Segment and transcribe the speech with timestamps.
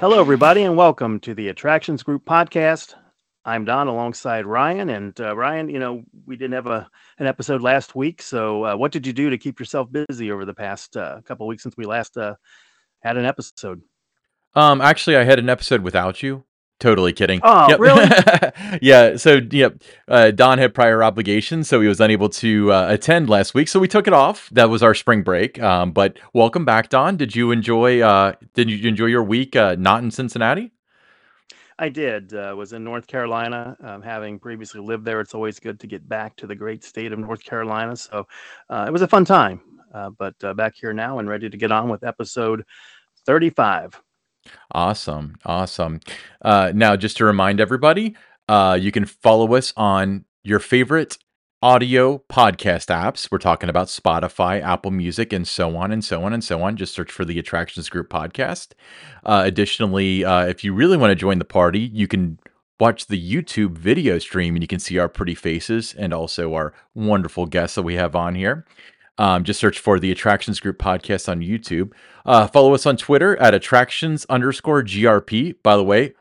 [0.00, 2.94] Hello, everybody, and welcome to the Attractions Group podcast.
[3.44, 4.88] I'm Don alongside Ryan.
[4.88, 6.88] And uh, Ryan, you know, we didn't have a,
[7.18, 8.22] an episode last week.
[8.22, 11.46] So, uh, what did you do to keep yourself busy over the past uh, couple
[11.46, 12.36] weeks since we last uh,
[13.00, 13.82] had an episode?
[14.54, 16.44] Um, actually, I had an episode without you.
[16.80, 17.40] Totally kidding.
[17.42, 17.78] Oh, Yep.
[17.78, 18.08] really?
[18.82, 19.16] yeah.
[19.16, 19.82] So, yep.
[20.08, 23.68] Uh, Don had prior obligations, so he was unable to uh, attend last week.
[23.68, 24.48] So we took it off.
[24.50, 25.60] That was our spring break.
[25.62, 27.16] Um, but welcome back, Don.
[27.18, 28.00] Did you enjoy?
[28.00, 30.72] Uh, did you enjoy your week uh, not in Cincinnati?
[31.78, 32.34] I did.
[32.34, 33.76] Uh, was in North Carolina.
[33.82, 37.12] Um, having previously lived there, it's always good to get back to the great state
[37.12, 37.94] of North Carolina.
[37.96, 38.26] So
[38.68, 39.60] uh, it was a fun time.
[39.94, 42.64] Uh, but uh, back here now and ready to get on with episode
[43.26, 44.00] 35.
[44.72, 45.36] Awesome.
[45.44, 46.00] Awesome.
[46.42, 48.16] Uh, now, just to remind everybody,
[48.48, 51.18] uh, you can follow us on your favorite
[51.62, 53.30] audio podcast apps.
[53.30, 56.76] We're talking about Spotify, Apple Music, and so on and so on and so on.
[56.76, 58.72] Just search for the Attractions Group podcast.
[59.24, 62.38] Uh, additionally, uh, if you really want to join the party, you can
[62.78, 66.72] watch the YouTube video stream and you can see our pretty faces and also our
[66.94, 68.64] wonderful guests that we have on here.
[69.20, 71.92] Um, just search for the Attractions Group podcast on YouTube.
[72.24, 75.56] Uh, follow us on Twitter at attractions underscore GRP.
[75.62, 76.14] By the way,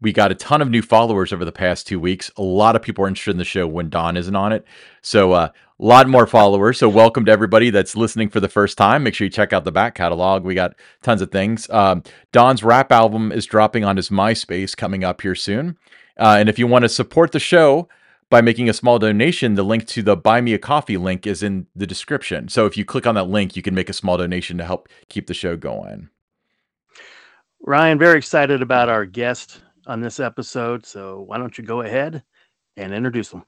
[0.00, 2.28] we got a ton of new followers over the past two weeks.
[2.36, 4.64] A lot of people are interested in the show when Don isn't on it.
[5.00, 6.76] So, uh, a lot more followers.
[6.76, 9.04] So, welcome to everybody that's listening for the first time.
[9.04, 10.42] Make sure you check out the back catalog.
[10.42, 11.70] We got tons of things.
[11.70, 15.78] Um, Don's rap album is dropping on his MySpace coming up here soon.
[16.18, 17.88] Uh, and if you want to support the show,
[18.30, 21.42] by making a small donation, the link to the Buy Me a Coffee link is
[21.42, 22.48] in the description.
[22.48, 24.88] So if you click on that link, you can make a small donation to help
[25.08, 26.08] keep the show going.
[27.60, 30.86] Ryan, very excited about our guest on this episode.
[30.86, 32.22] So why don't you go ahead
[32.76, 33.44] and introduce them?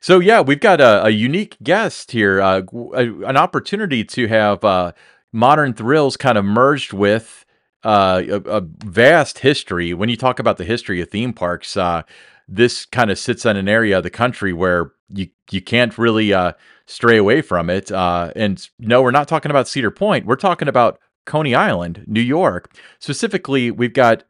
[0.00, 2.62] So yeah, we've got a, a unique guest here, uh,
[2.94, 4.92] a, an opportunity to have uh,
[5.32, 7.44] modern thrills kind of merged with
[7.82, 9.92] uh, a, a, vast history.
[9.92, 12.02] When you talk about the history of theme parks, uh,
[12.48, 16.32] this kind of sits in an area of the country where you you can't really
[16.32, 16.52] uh,
[16.86, 17.90] stray away from it.
[17.90, 20.26] Uh, and no, we're not talking about Cedar Point.
[20.26, 22.76] We're talking about Coney Island, New York.
[22.98, 24.24] Specifically, we've got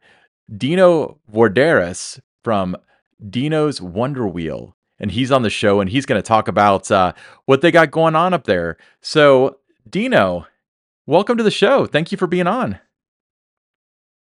[0.51, 2.75] Deno Vourderis from
[3.29, 7.13] Deno's Wonder Wheel, and he's on the show, and he's going to talk about uh,
[7.45, 8.77] what they got going on up there.
[9.01, 9.57] So,
[9.89, 10.45] Deno,
[11.05, 11.85] welcome to the show.
[11.85, 12.79] Thank you for being on.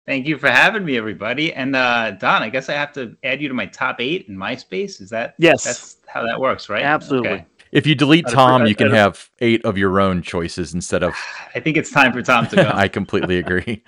[0.08, 1.54] Thank you for having me, everybody.
[1.54, 4.36] And uh, Don, I guess I have to add you to my top eight in
[4.36, 5.00] MySpace.
[5.00, 5.64] Is that Yes.
[5.64, 6.84] That's how that works, right?
[6.84, 7.30] Absolutely.
[7.30, 7.46] Okay.
[7.72, 11.16] If you delete Tom, you can have eight of your own choices instead of.
[11.56, 12.72] I think it's time for Tom to go.
[12.74, 13.84] I completely agree.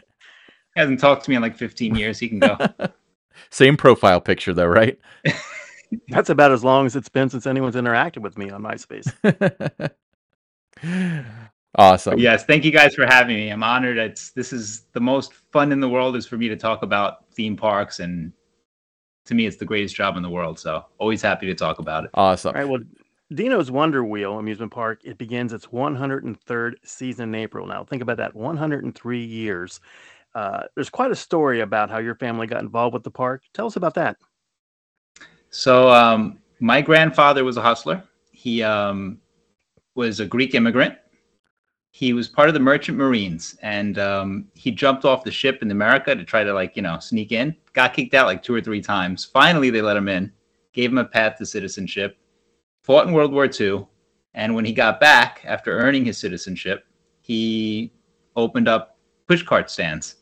[0.76, 2.20] He hasn't talked to me in like 15 years.
[2.20, 2.58] He can go.
[3.50, 5.00] Same profile picture, though, right?
[6.08, 9.12] That's about as long as it's been since anyone's interacted with me on MySpace.
[11.76, 12.20] Awesome.
[12.20, 13.50] yes, thank you guys for having me.
[13.50, 13.98] I'm honored.
[13.98, 17.28] It's this is the most fun in the world is for me to talk about
[17.32, 18.32] theme parks, and
[19.26, 20.60] to me, it's the greatest job in the world.
[20.60, 22.12] So always happy to talk about it.
[22.14, 22.56] Awesome.
[22.56, 22.70] All right.
[22.70, 22.82] Well,
[23.34, 27.66] Deno's Wonder Wheel amusement park it begins its 103rd season in April.
[27.66, 29.80] Now think about that, 103 years.
[30.36, 33.44] Uh, there's quite a story about how your family got involved with the park.
[33.54, 34.18] Tell us about that.
[35.50, 38.04] So um, my grandfather was a hustler.
[38.32, 39.20] He um,
[39.96, 40.96] was a Greek immigrant.
[41.96, 45.70] He was part of the merchant marines, and um, he jumped off the ship in
[45.70, 47.56] America to try to like you know sneak in.
[47.74, 49.26] Got kicked out like two or three times.
[49.26, 50.32] Finally, they let him in,
[50.74, 52.18] gave him a path to citizenship.
[52.82, 53.86] Fought in World War II,
[54.34, 56.88] and when he got back after earning his citizenship,
[57.22, 57.94] he
[58.36, 58.98] opened up
[59.30, 60.16] pushcart stands.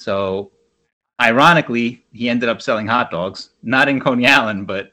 [0.00, 0.50] So
[1.20, 4.90] ironically, he ended up selling hot dogs, not in Coney Island, but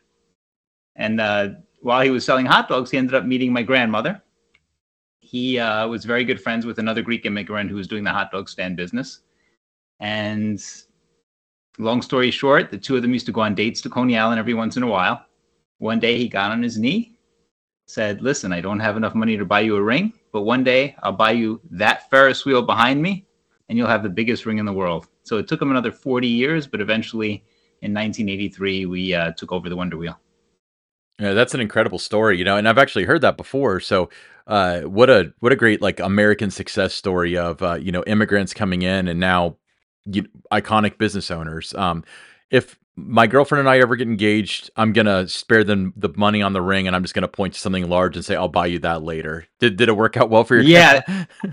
[0.96, 1.50] and uh,
[1.82, 4.22] while he was selling hot dogs, he ended up meeting my grandmother.
[5.26, 8.32] He uh, was very good friends with another Greek immigrant who was doing the hot
[8.32, 9.22] dog stand business.
[10.00, 10.64] And
[11.80, 14.40] long story short, the two of them used to go on dates to Coney Island
[14.40, 15.26] every once in a while.
[15.80, 17.18] One day he got on his knee,
[17.88, 20.96] said, Listen, I don't have enough money to buy you a ring, but one day
[21.02, 23.26] I'll buy you that Ferris wheel behind me
[23.68, 25.08] and you'll have the biggest ring in the world.
[25.24, 27.44] So it took him another 40 years, but eventually
[27.82, 30.20] in 1983, we uh, took over the Wonder Wheel.
[31.20, 33.80] Yeah, that's an incredible story, you know, and I've actually heard that before.
[33.80, 34.10] So,
[34.48, 38.54] uh, what a what a great like American success story of uh, you know immigrants
[38.54, 39.56] coming in and now
[40.06, 41.74] you, iconic business owners.
[41.74, 42.04] Um,
[42.52, 46.54] if my girlfriend and I ever get engaged, I'm gonna spare them the money on
[46.54, 48.80] the ring, and I'm just gonna point to something large and say, "I'll buy you
[48.80, 50.64] that later." Did did it work out well for your?
[50.64, 51.02] Yeah.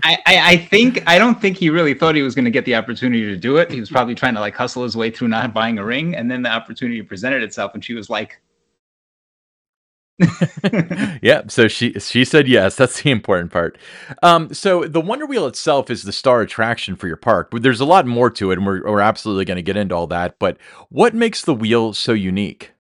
[0.03, 2.75] I, I, think I don't think he really thought he was going to get the
[2.75, 3.71] opportunity to do it.
[3.71, 6.29] He was probably trying to like hustle his way through not buying a ring, and
[6.29, 8.41] then the opportunity presented itself, and she was like,
[11.21, 12.75] yeah, so she she said yes.
[12.75, 13.77] That's the important part.
[14.21, 17.79] Um, so the Wonder Wheel itself is the star attraction for your park, but there's
[17.79, 20.37] a lot more to it, and we're we're absolutely going to get into all that.
[20.39, 20.57] But
[20.89, 22.73] what makes the wheel so unique?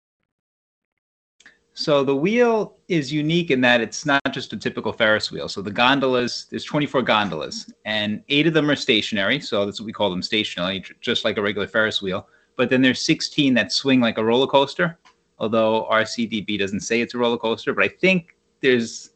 [1.74, 5.48] So the wheel is unique in that it's not just a typical Ferris wheel.
[5.48, 9.40] So the gondolas, there's 24 gondolas, and eight of them are stationary.
[9.40, 12.28] So that's what we call them stationary, just like a regular Ferris wheel.
[12.58, 15.00] But then there's 16 that swing like a roller coaster
[15.42, 19.10] although RCDB doesn't say it's a roller coaster, but I think there's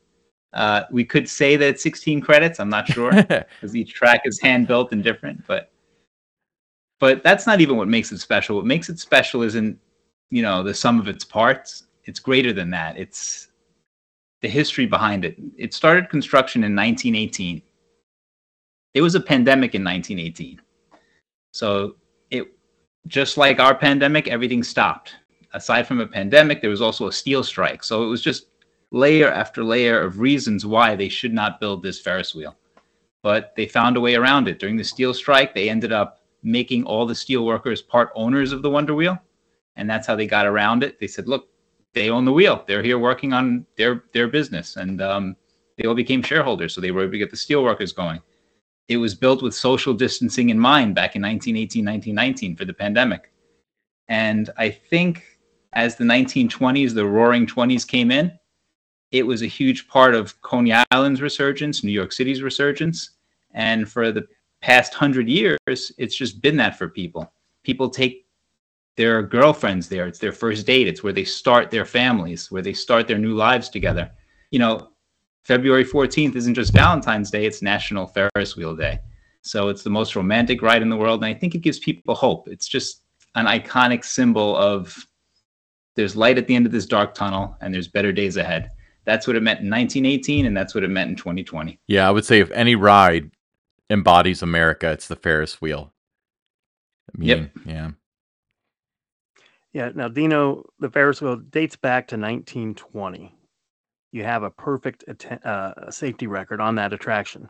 [0.54, 2.60] uh, we could say that it's 16 credits.
[2.60, 5.72] I'm not sure because each track is hand built and different, but
[7.00, 8.56] but that's not even what makes it special.
[8.56, 9.80] What makes it special isn't
[10.32, 11.84] you know the sum of its parts.
[12.06, 12.98] It's greater than that.
[12.98, 13.50] It's
[14.42, 15.38] the history behind it.
[15.58, 17.62] It started construction in 1918.
[18.94, 20.62] It was a pandemic in 1918.
[21.52, 21.96] So
[22.32, 22.48] it
[23.08, 25.16] just like our pandemic, everything stopped
[25.56, 27.84] aside from a pandemic, there was also a steel strike.
[27.84, 28.48] So it was just
[28.92, 32.56] layer after layer of reasons why they should not build this Ferris wheel.
[33.24, 34.60] But they found a way around it.
[34.60, 38.62] During the steel strike, they ended up making all the steel workers part owners of
[38.62, 39.18] the Wonder Wheel.
[39.78, 41.00] And that's how they got around it.
[41.00, 41.50] They said, look,
[41.94, 42.64] they own the wheel.
[42.68, 44.76] They're here working on their their business.
[44.76, 45.36] And um,
[45.78, 46.74] they all became shareholders.
[46.74, 48.22] So they were able to get the steel workers going.
[48.88, 53.32] It was built with social distancing in mind back in 1918, 1919 for the pandemic.
[54.08, 55.24] And I think
[55.76, 58.32] as the 1920s, the roaring 20s came in,
[59.12, 63.12] it was a huge part of Coney Island's resurgence, New York City's resurgence.
[63.54, 64.26] And for the
[64.62, 67.32] past hundred years, it's just been that for people.
[67.64, 68.26] People take
[68.98, 70.08] their girlfriends there.
[70.08, 70.88] It's their first date.
[70.88, 74.10] It's where they start their families, where they start their new lives together.
[74.52, 74.90] You know,
[75.44, 79.00] February 14th isn't just Valentine's Day, it's National Ferris Wheel Day.
[79.42, 81.24] So it's the most romantic ride in the world.
[81.24, 82.48] And I think it gives people hope.
[82.48, 83.04] It's just
[83.36, 85.06] an iconic symbol of
[85.96, 88.72] there's light at the end of this dark tunnel and there's better days ahead.
[89.06, 91.80] That's what it meant in 1918 and that's what it meant in 2020.
[91.88, 93.32] Yeah, I would say if any ride
[93.90, 95.94] embodies America, it's the Ferris wheel.
[97.14, 97.52] I mean, yep.
[97.66, 97.92] Yeah.
[99.74, 99.92] Yeah.
[99.94, 103.34] Now, Deno, the Ferris wheel dates back to 1920.
[104.12, 105.04] You have a perfect
[105.44, 107.50] uh, safety record on that attraction.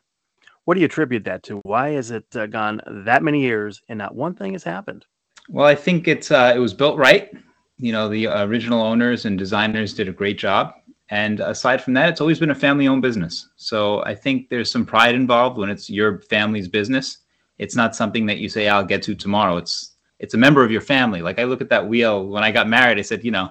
[0.66, 1.60] What do you attribute that to?
[1.64, 5.06] Why has it uh, gone that many years and not one thing has happened?
[5.48, 7.32] Well, I think it's uh, it was built right
[7.78, 10.74] you know the original owners and designers did a great job.
[11.10, 13.50] And aside from that it's always been a family owned business.
[13.58, 17.20] So i think there's some pride involved when it's your family's business.
[17.58, 19.58] It's not something that you say i'll get to tomorrow.
[19.58, 21.22] It's it's a member of your family.
[21.22, 22.28] Like i look at that wheel.
[22.28, 23.50] When i got married i said you know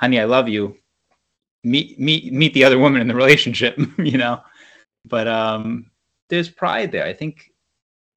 [0.00, 0.76] honey i love you.
[1.64, 4.40] Meet meet meet the other woman in the relationship you know?
[5.06, 5.90] But um
[6.30, 7.04] there's pride there.
[7.04, 7.50] I think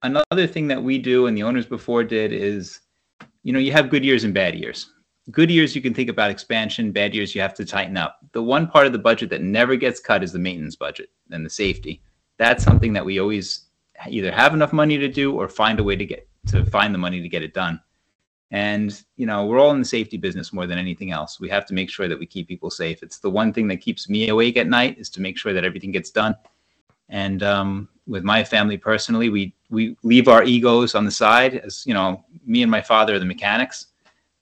[0.03, 2.79] another thing that we do and the owners before did is
[3.43, 4.89] you know you have good years and bad years
[5.31, 8.19] good years you can think about expansion bad years you have to tighten up.
[8.31, 11.45] The one part of the budget that never gets cut is the maintenance budget and
[11.45, 12.01] the safety.
[12.37, 13.65] That's something that we always
[14.09, 16.99] either have enough money to do or find a way to get to find the
[16.99, 17.81] money to get it done.
[18.51, 21.39] And you know we're all in the safety business more than anything else.
[21.39, 23.03] We have to make sure that we keep people safe.
[23.03, 25.65] It's the one thing that keeps me awake at night is to make sure that
[25.65, 26.35] everything gets done.
[27.09, 31.85] And um, with my family personally we we leave our egos on the side as
[31.85, 33.87] you know me and my father are the mechanics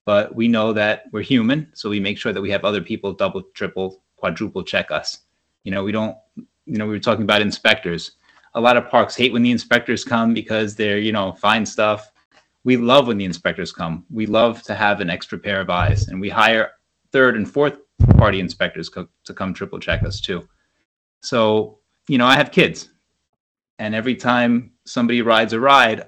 [0.05, 3.13] but we know that we're human so we make sure that we have other people
[3.13, 5.19] double triple quadruple check us.
[5.63, 8.11] You know we don't you know we were talking about inspectors.
[8.53, 12.11] A lot of parks hate when the inspectors come because they're you know find stuff.
[12.63, 14.05] We love when the inspectors come.
[14.09, 16.71] We love to have an extra pair of eyes and we hire
[17.11, 17.77] third and fourth
[18.17, 20.47] party inspectors co- to come triple check us too.
[21.21, 22.89] So you know i have kids
[23.79, 26.05] and every time somebody rides a ride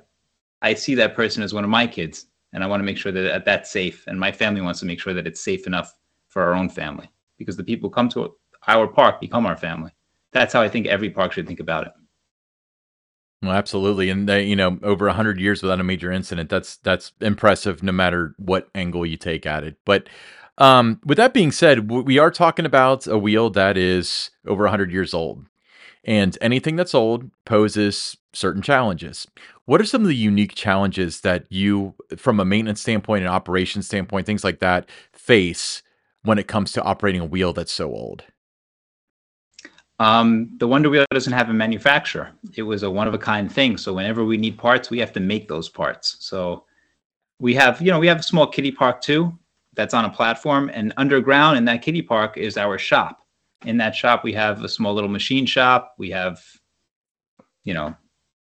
[0.62, 3.12] i see that person as one of my kids and I want to make sure
[3.12, 4.06] that that's safe.
[4.08, 5.94] And my family wants to make sure that it's safe enough
[6.28, 8.36] for our own family because the people who come to
[8.68, 9.92] our park become our family.
[10.32, 11.94] That's how I think every park should think about it.
[13.42, 17.12] Well, absolutely, and they, you know, over hundred years without a major incident, that's that's
[17.22, 19.78] impressive, no matter what angle you take at it.
[19.86, 20.10] But
[20.58, 24.92] um, with that being said, we are talking about a wheel that is over hundred
[24.92, 25.46] years old,
[26.04, 29.28] and anything that's old poses certain challenges.
[29.66, 33.82] What are some of the unique challenges that you, from a maintenance standpoint and operation
[33.82, 35.82] standpoint, things like that, face
[36.24, 38.24] when it comes to operating a wheel that's so old?
[40.00, 42.32] Um, the Wonder Wheel doesn't have a manufacturer.
[42.56, 43.78] It was a one of a kind thing.
[43.78, 46.18] So whenever we need parts, we have to make those parts.
[46.20, 46.66] So
[47.40, 49.38] we have, you know, we have a small kiddie park too
[49.74, 53.26] that's on a platform, and underground in that kiddie park is our shop.
[53.66, 55.96] In that shop, we have a small little machine shop.
[55.98, 56.44] We have,
[57.64, 57.96] you know,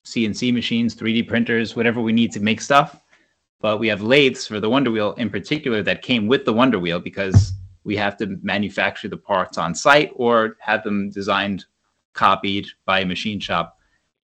[0.05, 2.99] CNC machines, 3D printers, whatever we need to make stuff.
[3.59, 6.79] But we have lathes for the Wonder Wheel in particular that came with the Wonder
[6.79, 7.53] Wheel because
[7.85, 11.65] We have to manufacture the parts on site or have them designed,
[12.13, 13.77] copied by a machine shop.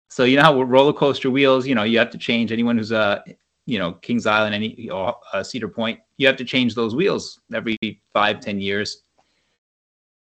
[0.08, 2.92] So you know how roller coaster wheels, you know, you have to change anyone who's
[2.92, 3.22] a,
[3.66, 7.76] you know, Kings Island, any uh, Cedar Point, you have to change those wheels every
[8.12, 9.02] five, ten years.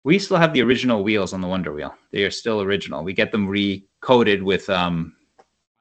[0.05, 1.93] We still have the original wheels on the Wonder Wheel.
[2.12, 3.03] They are still original.
[3.03, 5.15] We get them recoded with um,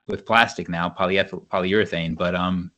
[0.08, 2.16] with plastic now, polyethyl polyurethane.
[2.16, 2.70] But um,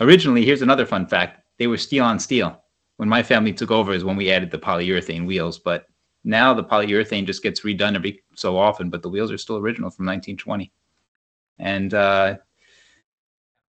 [0.00, 2.62] originally, here's another fun fact: they were steel on steel.
[2.96, 5.58] When my family took over, is when we added the polyurethane wheels.
[5.58, 5.86] But
[6.24, 9.90] now the polyurethane just gets redone every so often, but the wheels are still original
[9.90, 10.72] from 1920.
[11.60, 12.38] And uh,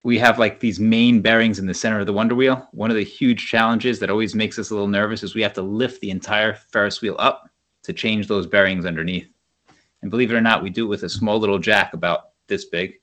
[0.03, 2.67] we have like these main bearings in the center of the Wonder Wheel.
[2.71, 5.53] One of the huge challenges that always makes us a little nervous is we have
[5.53, 7.49] to lift the entire Ferris wheel up
[7.83, 9.29] to change those bearings underneath.
[10.01, 12.65] And believe it or not, we do it with a small little jack about this
[12.65, 12.95] big.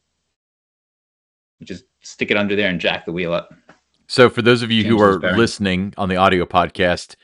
[1.62, 3.55] Just stick it under there and jack the wheel up.
[4.09, 7.17] So, for those of you who are listening on the audio podcast,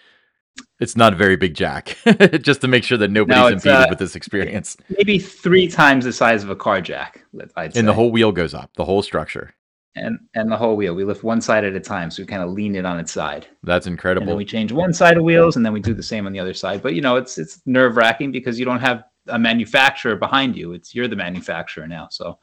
[0.80, 1.96] it's not a very big jack,
[2.40, 4.76] just to make sure that nobody's no, impeded uh, with this experience.
[4.88, 7.24] Maybe three times the size of a car jack.
[7.56, 9.54] I'd and the whole wheel goes up, the whole structure.
[9.94, 10.94] And and the whole wheel.
[10.94, 13.12] We lift one side at a time, so we kind of lean it on its
[13.12, 13.46] side.
[13.62, 14.28] That's incredible.
[14.28, 16.40] And we change one side of wheels, and then we do the same on the
[16.40, 16.82] other side.
[16.82, 20.72] But you know, it's it's nerve wracking because you don't have a manufacturer behind you.
[20.72, 22.38] It's you're the manufacturer now, so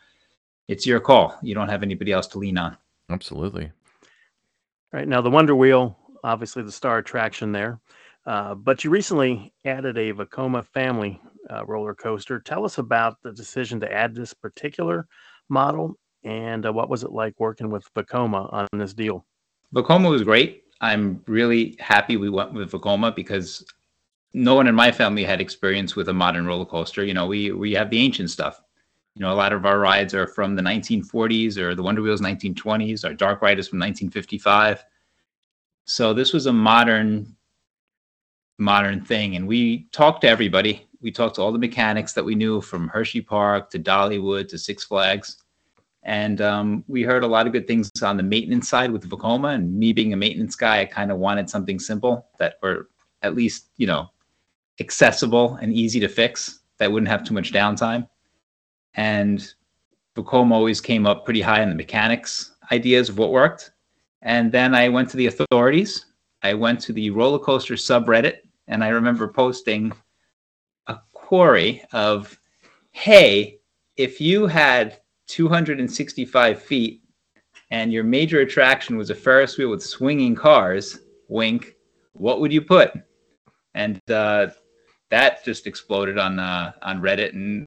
[0.67, 1.37] it's your call.
[1.41, 2.77] You don't have anybody else to lean on.
[3.09, 3.71] Absolutely.
[4.91, 7.79] Right now, the Wonder Wheel, obviously the star attraction there.
[8.25, 11.19] Uh, but you recently added a Vekoma family
[11.49, 12.39] uh, roller coaster.
[12.39, 15.07] Tell us about the decision to add this particular
[15.49, 19.25] model and uh, what was it like working with Vekoma on this deal?
[19.73, 20.63] Vekoma was great.
[20.81, 23.65] I'm really happy we went with Vekoma because
[24.33, 27.03] no one in my family had experience with a modern roller coaster.
[27.03, 28.61] You know, we we have the ancient stuff.
[29.15, 32.21] You know, a lot of our rides are from the 1940s or the Wonder Wheels
[32.21, 33.03] 1920s.
[33.03, 34.85] Our Dark Ride is from 1955.
[35.85, 37.35] So this was a modern
[38.59, 39.35] modern thing.
[39.35, 40.87] And we talked to everybody.
[41.01, 44.57] We talked to all the mechanics that we knew from Hershey Park to Dollywood to
[44.57, 45.43] Six Flags.
[46.03, 49.55] And um, we heard a lot of good things on the maintenance side with Vekoma.
[49.55, 52.89] And me being a maintenance guy, I kind of wanted something simple that, or
[53.21, 54.09] at least, you know,
[54.79, 58.07] accessible and easy to fix that wouldn't have too much downtime.
[58.95, 59.53] And
[60.15, 63.71] Vekoma always came up pretty high in the mechanics ideas of what worked.
[64.21, 66.05] And then I went to the authorities.
[66.43, 69.91] I went to the roller coaster subreddit and I remember posting
[70.87, 72.39] a query of,
[72.91, 73.59] hey,
[73.97, 77.01] if you had 265 feet
[77.71, 81.75] and your major attraction was a Ferris wheel with swinging cars, wink,
[82.13, 82.93] what would you put?
[83.75, 84.47] And uh,
[85.09, 87.65] that just exploded on uh, on Reddit and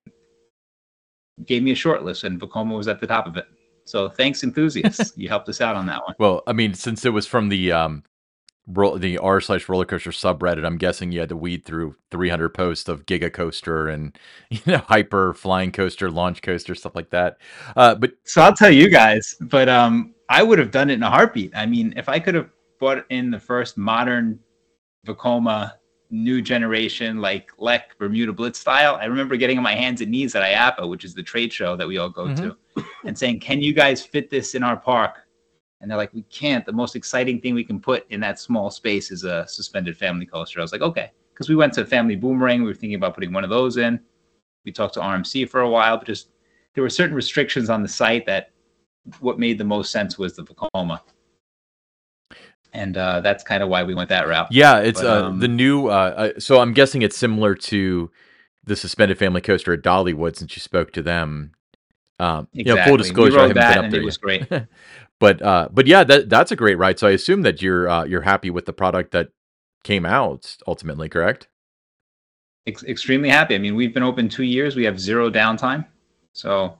[1.46, 3.46] gave me a short list, and Vekoma was at the top of it.
[3.84, 5.12] So thanks, enthusiasts.
[5.16, 6.14] you helped us out on that one.
[6.18, 8.04] Well, I mean, since it was from the um,
[8.66, 12.50] ro- the r slash roller coaster subreddit, I'm guessing you had to weed through 300
[12.50, 14.16] posts of Giga Coaster and
[14.50, 17.38] you know hyper flying coaster, launch coaster, stuff like that.
[17.76, 21.02] Uh, but so I'll tell you guys, but um, I would have done it in
[21.02, 21.52] a heartbeat.
[21.56, 24.38] I mean, if I could have bought in the first modern
[25.06, 25.72] Vekoma
[26.12, 28.96] new generation like Lek Bermuda Blitz style.
[29.00, 31.74] I remember getting on my hands and knees at IAAPA, which is the trade show
[31.74, 32.50] that we all go mm-hmm.
[32.76, 35.22] to, and saying, "Can you guys fit this in our park?"
[35.82, 36.64] And they're like, we can't.
[36.64, 40.24] The most exciting thing we can put in that small space is a suspended family
[40.24, 40.60] coaster.
[40.60, 41.10] I was like, okay.
[41.34, 42.60] Because we went to Family Boomerang.
[42.60, 43.98] We were thinking about putting one of those in.
[44.64, 46.28] We talked to RMC for a while, but just
[46.74, 48.50] there were certain restrictions on the site that
[49.18, 51.00] what made the most sense was the Vekoma.
[52.72, 54.48] And uh, that's kind of why we went that route.
[54.50, 55.88] Yeah, it's but, uh, um, the new.
[55.88, 55.90] Uh,
[56.36, 58.10] uh, so I'm guessing it's similar to
[58.64, 61.52] the suspended family coaster at Dollywood, since you spoke to them.
[62.18, 62.62] Um, exactly.
[62.62, 64.00] You know, full disclosure, I haven't been up there.
[64.00, 64.48] It was great.
[65.20, 66.98] but uh, but yeah, that that's a great ride.
[66.98, 69.28] So I assume that you're uh, you're happy with the product that
[69.82, 71.48] came out ultimately, correct?
[72.66, 73.54] Ex- extremely happy.
[73.54, 74.76] I mean, we've been open two years.
[74.76, 75.86] We have zero downtime.
[76.32, 76.78] So,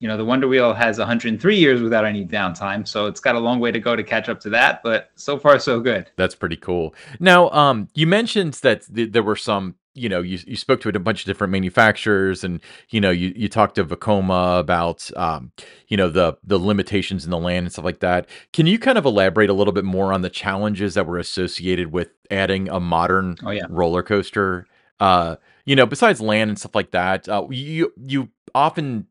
[0.00, 2.88] you know, the Wonder Wheel has 103 years without any downtime.
[2.88, 4.82] So it's got a long way to go to catch up to that.
[4.82, 6.10] But so far, so good.
[6.16, 6.94] That's pretty cool.
[7.20, 10.88] Now, um, you mentioned that th- there were some you know, you, you spoke to
[10.88, 15.50] a bunch of different manufacturers and, you know, you, you talked to Vekoma about, um,
[15.88, 18.28] you know, the, the limitations in the land and stuff like that.
[18.52, 21.90] Can you kind of elaborate a little bit more on the challenges that were associated
[21.92, 23.66] with adding a modern oh, yeah.
[23.68, 24.64] roller coaster?
[25.00, 29.08] Uh, you know, besides land and stuff like that, uh, you, you often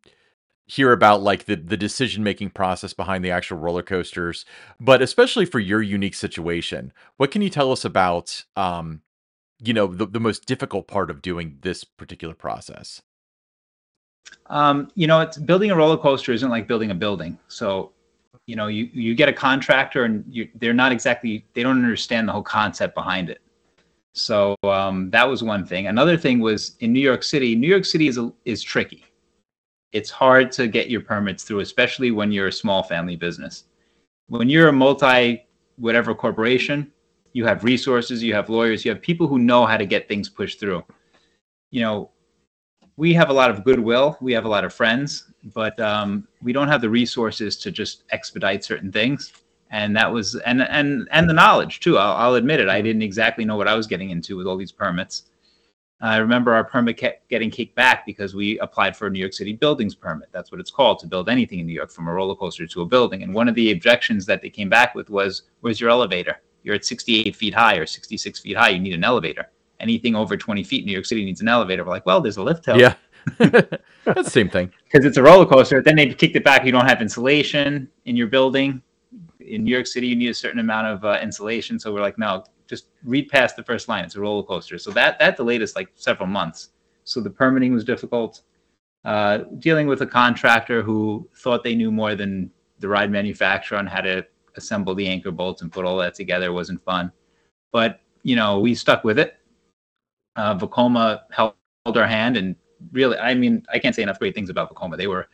[0.70, 4.46] hear about like the, the decision making process behind the actual roller coasters,
[4.80, 9.02] but especially for your unique situation, what can you tell us about, um,
[9.62, 13.02] you know the, the most difficult part of doing this particular process
[14.46, 17.92] um, you know it's building a roller coaster isn't like building a building so
[18.50, 22.28] you know, you you get a contractor and you, they're not exactly they don't understand
[22.28, 23.42] the whole concept behind it.
[24.14, 25.86] So um, that was one thing.
[25.86, 27.56] Another thing was in New York City.
[27.56, 29.06] New York City is a, is tricky.
[29.92, 33.66] It's hard to get your permits through, especially when you're a small family business.
[34.28, 35.46] When you're a multi
[35.78, 36.92] whatever corporation,
[37.34, 40.30] you have resources, you have lawyers, you have people who know how to get things
[40.30, 40.84] pushed through.
[41.72, 42.12] You know,
[42.98, 46.52] we have a lot of goodwill, we have a lot of friends, but um, we
[46.52, 49.32] don't have the resources to just expedite certain things.
[49.72, 51.98] And that was and and and the knowledge too.
[51.98, 52.70] I'll, I'll admit it.
[52.70, 55.30] I didn't exactly know what I was getting into with all these permits.
[56.02, 59.34] I remember our permit kept getting kicked back because we applied for a New York
[59.34, 60.30] City buildings permit.
[60.32, 62.82] That's what it's called to build anything in New York, from a roller coaster to
[62.82, 63.22] a building.
[63.24, 66.42] And one of the objections that they came back with was, "Where's your elevator?
[66.64, 68.70] You're at 68 feet high or 66 feet high.
[68.70, 69.50] You need an elevator.
[69.82, 72.38] Anything over 20 feet in New York City needs an elevator." We're like, "Well, there's
[72.38, 72.94] a lift hill." Yeah.
[73.38, 74.72] That's the same thing.
[74.86, 75.82] Because it's a roller coaster.
[75.82, 76.66] Then they kicked it back.
[76.66, 78.82] You don't have insulation in your building.
[79.42, 81.78] In New York City, you need a certain amount of uh, insulation.
[81.78, 84.06] So we're like, no, just read past the first line.
[84.06, 84.78] It's a roller coaster.
[84.78, 86.70] So that that delayed us like several months.
[87.04, 88.44] So the permitting was difficult.
[89.04, 93.88] Uh, dealing with a contractor who thought they knew more than the ride manufacturer on
[93.88, 97.12] how to assemble the anchor bolts and put all that together wasn't fun.
[97.72, 99.38] But you know, we stuck with it.
[100.36, 101.54] Uh, Vekoma held
[101.86, 102.56] our hand, and
[102.92, 104.96] really, I mean, I can't say enough great things about Vekoma.
[104.96, 105.28] They were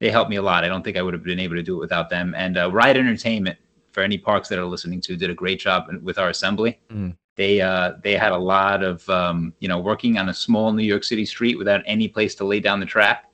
[0.00, 0.64] they helped me a lot.
[0.64, 2.34] I don't think I would have been able to do it without them.
[2.34, 3.58] And uh, Ride Entertainment
[3.92, 6.80] for any parks that are listening to, did a great job with our assembly.
[6.90, 7.16] Mm.
[7.36, 10.84] They uh, they had a lot of um, you know working on a small New
[10.84, 13.30] York City street without any place to lay down the track.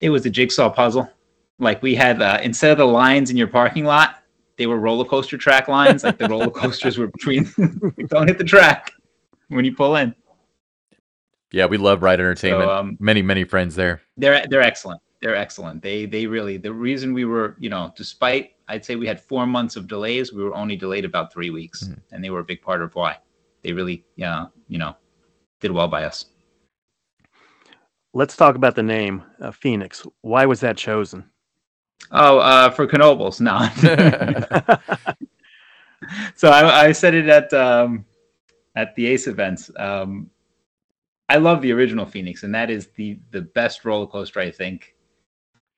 [0.00, 1.08] It was a jigsaw puzzle.
[1.58, 4.16] Like we had uh, instead of the lines in your parking lot,
[4.56, 6.04] they were roller coaster track lines.
[6.04, 7.44] like the roller coasters were between.
[8.08, 8.92] don't hit the track
[9.48, 10.14] when you pull in.
[11.52, 12.68] Yeah, we love Ride Entertainment.
[12.68, 14.02] So, um, many many friends there.
[14.16, 15.00] They're they're excellent.
[15.20, 15.82] They're excellent.
[15.82, 19.46] They they really the reason we were you know despite I'd say we had four
[19.46, 20.32] months of delays.
[20.32, 21.94] We were only delayed about three weeks, mm-hmm.
[22.12, 23.16] and they were a big part of why
[23.62, 24.96] they really, yeah, you know,
[25.60, 26.26] did well by us.
[28.12, 30.06] Let's talk about the name uh, Phoenix.
[30.22, 31.24] Why was that chosen?
[32.12, 33.58] Oh, uh, for Knoebels, no.
[36.36, 38.04] so I, I, said it at um,
[38.76, 39.70] at the Ace events.
[39.76, 40.30] Um,
[41.28, 44.94] I love the original Phoenix, and that is the the best roller coaster I think,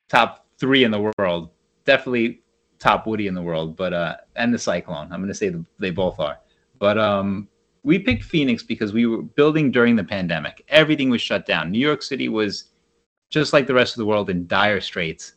[0.08, 1.50] top three in the world.
[1.84, 2.41] Definitely
[2.82, 5.12] top Woody in the world, but uh, and the Cyclone.
[5.12, 6.38] I'm going to say the, they both are.
[6.78, 7.48] But um,
[7.84, 10.64] we picked Phoenix because we were building during the pandemic.
[10.68, 11.70] Everything was shut down.
[11.70, 12.70] New York City was
[13.30, 15.34] just like the rest of the world in dire straits.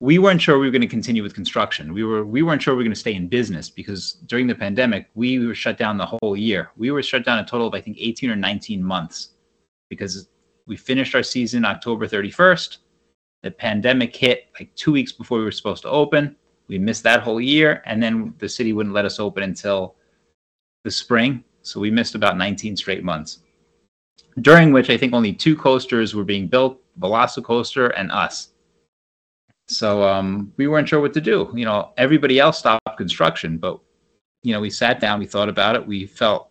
[0.00, 1.92] We weren't sure we were going to continue with construction.
[1.92, 4.54] We were we weren't sure we were going to stay in business because during the
[4.54, 6.70] pandemic we were shut down the whole year.
[6.76, 9.30] We were shut down a total of I think 18 or 19 months
[9.90, 10.28] because
[10.66, 12.78] we finished our season October 31st
[13.44, 16.34] the pandemic hit like two weeks before we were supposed to open.
[16.66, 19.96] We missed that whole year, and then the city wouldn't let us open until
[20.82, 21.44] the spring.
[21.60, 23.40] So we missed about 19 straight months,
[24.40, 28.54] during which I think only two coasters were being built Velocicoaster and us.
[29.68, 31.50] So um, we weren't sure what to do.
[31.54, 33.78] You know, everybody else stopped construction, but
[34.42, 36.48] you know, we sat down, we thought about it, we felt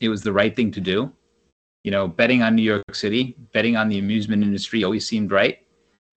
[0.00, 1.12] it was the right thing to do.
[1.82, 5.65] You know, betting on New York City, betting on the amusement industry always seemed right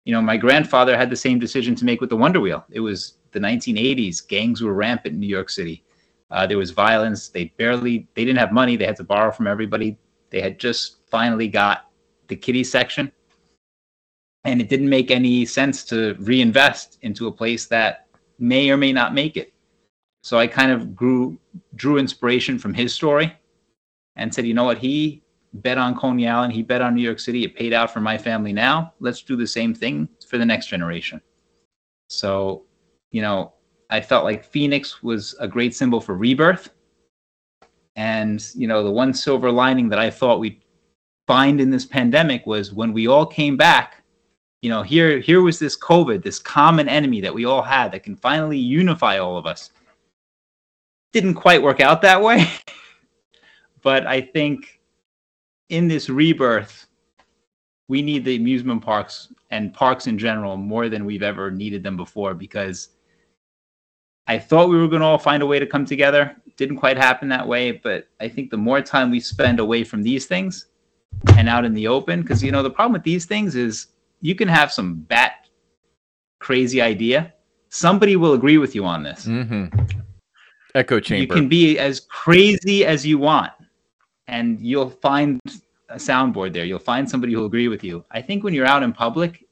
[0.07, 2.63] you know, my grandfather had the same decision to make with the Wonder Wheel.
[2.71, 4.25] It was the 1980s.
[4.25, 5.83] Gangs were rampant in New York City.
[6.31, 7.27] Uh, there was violence.
[7.27, 8.77] They barely, they didn't have money.
[8.77, 9.97] They had to borrow from everybody.
[10.29, 11.89] They had just finally got
[12.29, 13.11] the kiddie section.
[14.45, 18.07] And it didn't make any sense to reinvest into a place that
[18.39, 19.53] may or may not make it.
[20.23, 21.37] So I kind of grew,
[21.75, 23.35] drew inspiration from his story
[24.15, 25.21] and said, you know what, he
[25.53, 26.53] bet on Coney Island.
[26.53, 27.43] He bet on New York City.
[27.43, 28.93] It paid out for my family now.
[28.99, 31.21] Let's do the same thing for the next generation.
[32.09, 32.63] So,
[33.11, 33.53] you know,
[33.89, 36.69] I felt like Phoenix was a great symbol for rebirth.
[37.95, 40.61] And, you know, the one silver lining that I thought we'd
[41.25, 44.03] find in this pandemic was when we all came back,
[44.61, 48.03] you know, here here was this COVID, this common enemy that we all had that
[48.03, 49.71] can finally unify all of us.
[51.13, 52.47] Didn't quite work out that way.
[53.81, 54.76] but I think
[55.69, 56.87] in this rebirth,
[57.87, 61.95] we need the amusement parks and parks in general more than we've ever needed them
[61.95, 62.89] before because
[64.27, 66.35] I thought we were going to all find a way to come together.
[66.57, 70.03] Didn't quite happen that way, but I think the more time we spend away from
[70.03, 70.67] these things
[71.37, 73.87] and out in the open, because you know the problem with these things is
[74.19, 75.47] you can have some bat
[76.39, 77.33] crazy idea.
[77.69, 79.25] Somebody will agree with you on this.
[79.25, 79.79] Mm-hmm.
[80.75, 81.21] Echo chamber.
[81.21, 83.51] You can be as crazy as you want
[84.27, 85.39] and you'll find
[85.89, 86.65] a soundboard there.
[86.65, 88.03] You'll find somebody who'll agree with you.
[88.11, 89.45] I think when you're out in public,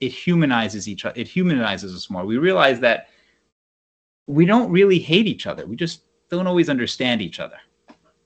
[0.00, 1.18] it humanizes each other.
[1.18, 2.24] It humanizes us more.
[2.24, 3.08] We realize that
[4.26, 5.66] we don't really hate each other.
[5.66, 7.56] We just don't always understand each other.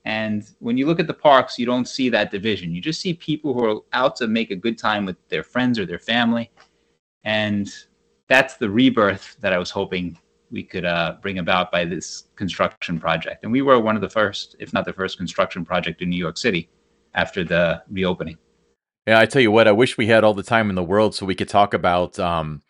[0.05, 2.75] And when you look at the parks, you don't see that division.
[2.75, 5.79] You just see people who are out to make a good time with their friends
[5.79, 6.51] or their family.
[7.23, 7.73] And
[8.27, 10.17] that's the rebirth that I was hoping
[10.53, 13.43] we could uh, bring about by this construction project.
[13.43, 16.17] And we were one of the first, if not the first, construction project in New
[16.17, 16.69] York City
[17.15, 18.37] after the reopening.
[19.07, 21.15] Yeah, I tell you what, I wish we had all the time in the world
[21.15, 22.61] so we could talk about, um,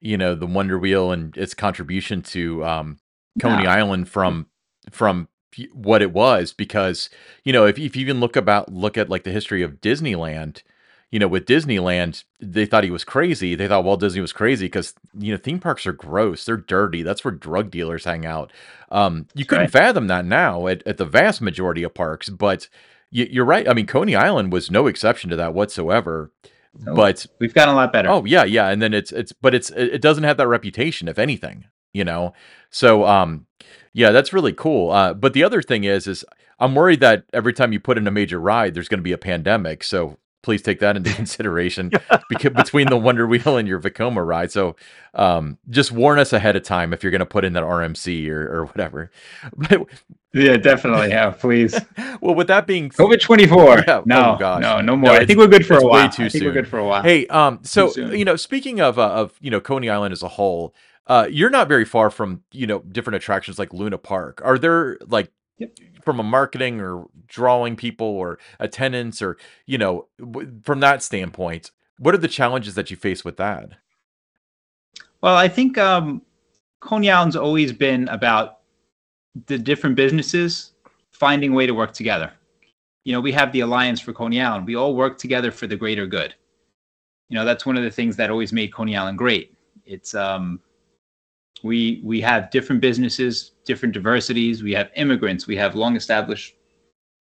[0.00, 2.98] you know, the Wonder Wheel and its contribution to um,
[3.40, 3.70] Coney No.
[3.70, 4.46] Island from
[4.90, 5.28] from
[5.74, 6.52] what it was.
[6.52, 7.10] Because
[7.44, 10.62] you know, if, if you even look about look at like the history of Disneyland,
[11.10, 13.54] you know, with Disneyland, they thought he was crazy.
[13.54, 17.02] They thought Walt Disney was crazy because you know theme parks are gross, they're dirty.
[17.02, 18.52] That's where drug dealers hang out.
[18.90, 19.70] Um, you That's couldn't right.
[19.70, 22.68] fathom that now at, at the vast majority of parks, but
[23.12, 23.68] y- you're right.
[23.68, 26.30] I mean, Coney Island was no exception to that whatsoever.
[26.84, 28.08] So But we've gotten a lot better.
[28.08, 31.08] Oh yeah, yeah, and then it's it's but it's it it doesn't have that reputation,
[31.08, 32.34] if anything, you know.
[32.70, 33.46] So um,
[33.92, 34.90] yeah, that's really cool.
[34.90, 36.24] Uh, but the other thing is, is
[36.60, 39.12] I'm worried that every time you put in a major ride, there's going to be
[39.12, 39.82] a pandemic.
[39.84, 41.90] So please take that into consideration
[42.28, 44.50] because between the Wonder Wheel and your Vekoma ride.
[44.52, 44.76] So
[45.14, 48.28] um, just warn us ahead of time if you're going to put in that RMC
[48.30, 49.10] or or whatever.
[49.56, 49.86] But
[50.34, 51.08] Yeah, definitely.
[51.08, 51.74] Yeah, please.
[52.20, 53.84] well, with that being COVID 24.
[53.88, 54.60] Yeah, No, oh gosh.
[54.62, 55.10] no, no No, more.
[55.12, 56.10] I think we're good for a way while.
[56.10, 57.02] too I think we're good for a while.
[57.02, 60.28] Hey, um, so you know, speaking of uh, of you know Coney Island as a
[60.28, 60.74] whole,
[61.06, 64.40] uh, you're not very far from you know different attractions like Luna Park.
[64.44, 65.78] Are there like Yep.
[66.04, 71.72] from a marketing or drawing people or attendance or you know w- from that standpoint,
[71.98, 73.70] what are the challenges that you face with that?
[75.20, 76.22] Well, I think um,
[76.80, 78.58] Coney Island's always been about
[79.46, 80.72] the different businesses
[81.10, 82.32] finding a way to work together.
[83.04, 84.66] You know, we have the Alliance for Coney Island.
[84.66, 86.34] We all work together for the greater good.
[87.28, 89.54] You know, that's one of the things that always made Coney Island great.
[89.84, 90.60] It's um,
[91.62, 94.62] we we have different businesses, different diversities.
[94.62, 95.46] We have immigrants.
[95.46, 96.54] We have long established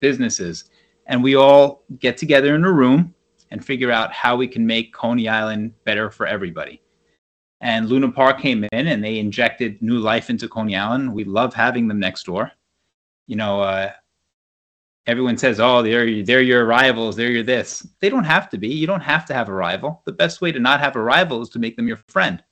[0.00, 0.70] businesses,
[1.06, 3.14] and we all get together in a room
[3.50, 6.80] and figure out how we can make Coney Island better for everybody
[7.64, 11.12] and Luna Park came in and they injected new life into Coney Island.
[11.12, 12.52] We love having them next door.
[13.26, 13.90] You know, uh,
[15.06, 17.16] everyone says, "Oh, they're they're your rivals.
[17.16, 18.68] They're your this." They don't have to be.
[18.68, 20.02] You don't have to have a rival.
[20.04, 22.44] The best way to not have a rival is to make them your friend.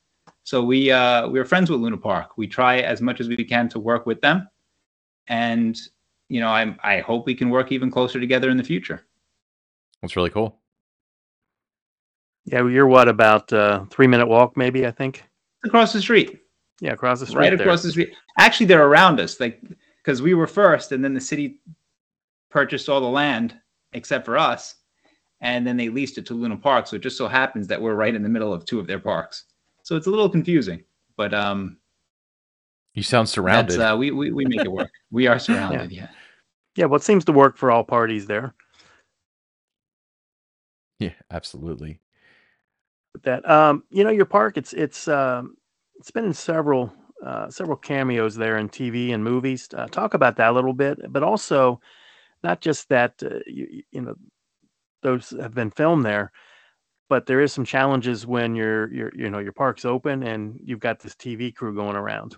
[0.44, 2.37] So we uh, we're friends with Luna Park.
[2.37, 4.48] We try as much as we can to work with them,
[5.28, 5.78] and
[6.28, 9.07] you know, I I hope we can work even closer together in the future.
[10.00, 10.59] That's really cool.
[12.44, 14.87] Yeah, well, you're what about uh, three minute walk, maybe?
[14.87, 15.24] I think.
[15.64, 16.40] Across the street.
[16.81, 17.38] Yeah, across the street.
[17.38, 17.61] right there.
[17.61, 18.12] across the street.
[18.38, 19.62] Actually, they're around us, like
[19.98, 21.61] because we were first, and then the city
[22.50, 23.57] purchased all the land
[23.92, 24.74] except for us,
[25.40, 26.88] and then they leased it to Luna Park.
[26.88, 28.98] So it just so happens that we're right in the middle of two of their
[28.98, 29.44] parks.
[29.92, 30.85] So it's a little confusing,
[31.18, 31.76] but um,
[32.94, 33.78] You sound surrounded.
[33.78, 34.90] that's uh, we, we we make it work.
[35.11, 35.92] we are surrounded.
[35.92, 36.09] Yeah.
[36.76, 38.55] Yeah, well, it seems to work for all parties there.
[40.98, 42.00] yeah, absolutely.
[43.12, 45.57] With that, um, you know, your park, it's it's um,
[45.96, 46.90] it's been in several
[47.22, 49.68] uh, several cameos there in TV and movies.
[49.76, 51.83] Uh, talk about that a little bit, but also
[52.42, 54.14] not just that uh, you, you- you know
[55.02, 56.33] those have been filmed there,
[57.12, 60.81] but there is some challenges when your your you know your park's open and you've
[60.81, 62.37] got this TV crew going around.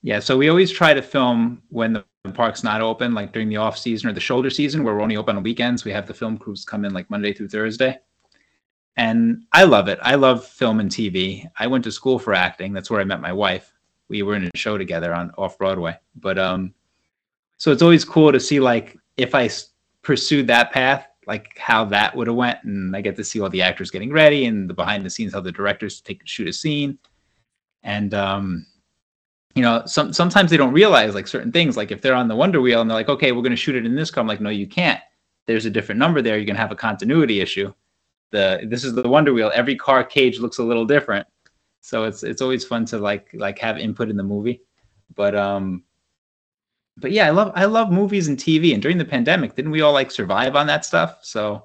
[0.00, 3.56] Yeah, so we always try to film when the park's not open, like during the
[3.56, 5.84] off season or the shoulder season, where we're only open on weekends.
[5.84, 7.98] We have the film crews come in like Monday through Thursday,
[8.96, 9.98] and I love it.
[10.02, 11.44] I love film and TV.
[11.58, 12.72] I went to school for acting.
[12.72, 13.72] That's where I met my wife.
[14.06, 15.98] We were in a show together on off Broadway.
[16.14, 16.74] But um,
[17.56, 19.50] so it's always cool to see like if I
[20.02, 23.50] pursued that path, like how that would have went, and I get to see all
[23.50, 26.52] the actors getting ready and the behind the scenes how the directors take shoot a
[26.52, 26.98] scene,
[27.84, 28.66] and um,
[29.54, 31.76] you know, some sometimes they don't realize like certain things.
[31.76, 33.76] Like if they're on the Wonder Wheel and they're like, okay, we're going to shoot
[33.76, 34.22] it in this car.
[34.22, 35.00] I'm like, no, you can't.
[35.46, 36.36] There's a different number there.
[36.36, 37.72] You're going to have a continuity issue.
[38.30, 39.50] The this is the Wonder Wheel.
[39.54, 41.26] Every car cage looks a little different,
[41.80, 44.62] so it's it's always fun to like like have input in the movie.
[45.14, 45.82] But um,
[47.00, 48.72] but yeah, I love I love movies and TV.
[48.72, 51.18] And during the pandemic, didn't we all like survive on that stuff?
[51.22, 51.64] So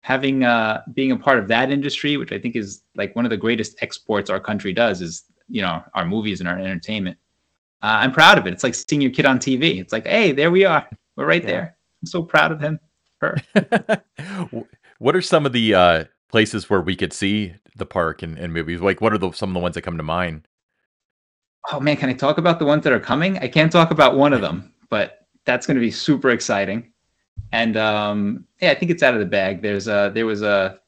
[0.00, 3.30] having uh being a part of that industry, which I think is like one of
[3.30, 7.18] the greatest exports our country does, is you know our movies and our entertainment.
[7.82, 8.52] Uh, I'm proud of it.
[8.52, 9.78] It's like seeing your kid on TV.
[9.80, 10.88] It's like, hey, there we are.
[11.16, 11.50] We're right Yeah.
[11.50, 11.76] there.
[12.02, 12.80] I'm so proud of him.
[13.20, 13.36] Her.
[14.98, 18.52] what are some of the uh, places where we could see the park and, and
[18.52, 18.80] movies?
[18.80, 20.48] Like, what are the, some of the ones that come to mind?
[21.72, 23.38] Oh man, can I talk about the ones that are coming?
[23.38, 26.92] I can't talk about one of them, but that's going to be super exciting.
[27.52, 29.62] And um, yeah, I think it's out of the bag.
[29.62, 30.80] There's a there was a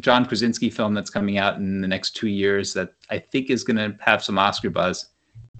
[0.00, 3.64] John Krasinski film that's coming out in the next two years that I think is
[3.64, 5.06] going to have some Oscar buzz.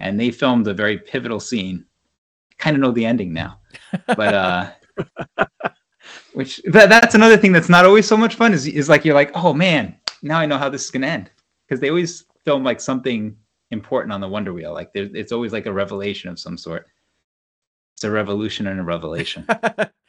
[0.00, 1.84] And they filmed a very pivotal scene.
[2.58, 3.60] Kind of know the ending now,
[4.06, 4.70] but uh,
[6.32, 9.14] which that, that's another thing that's not always so much fun is is like you're
[9.14, 11.30] like, oh man, now I know how this is going to end
[11.66, 13.36] because they always film like something
[13.74, 14.72] important on the Wonder Wheel.
[14.72, 16.86] Like there, it's always like a revelation of some sort.
[17.94, 19.46] It's a revolution and a revelation.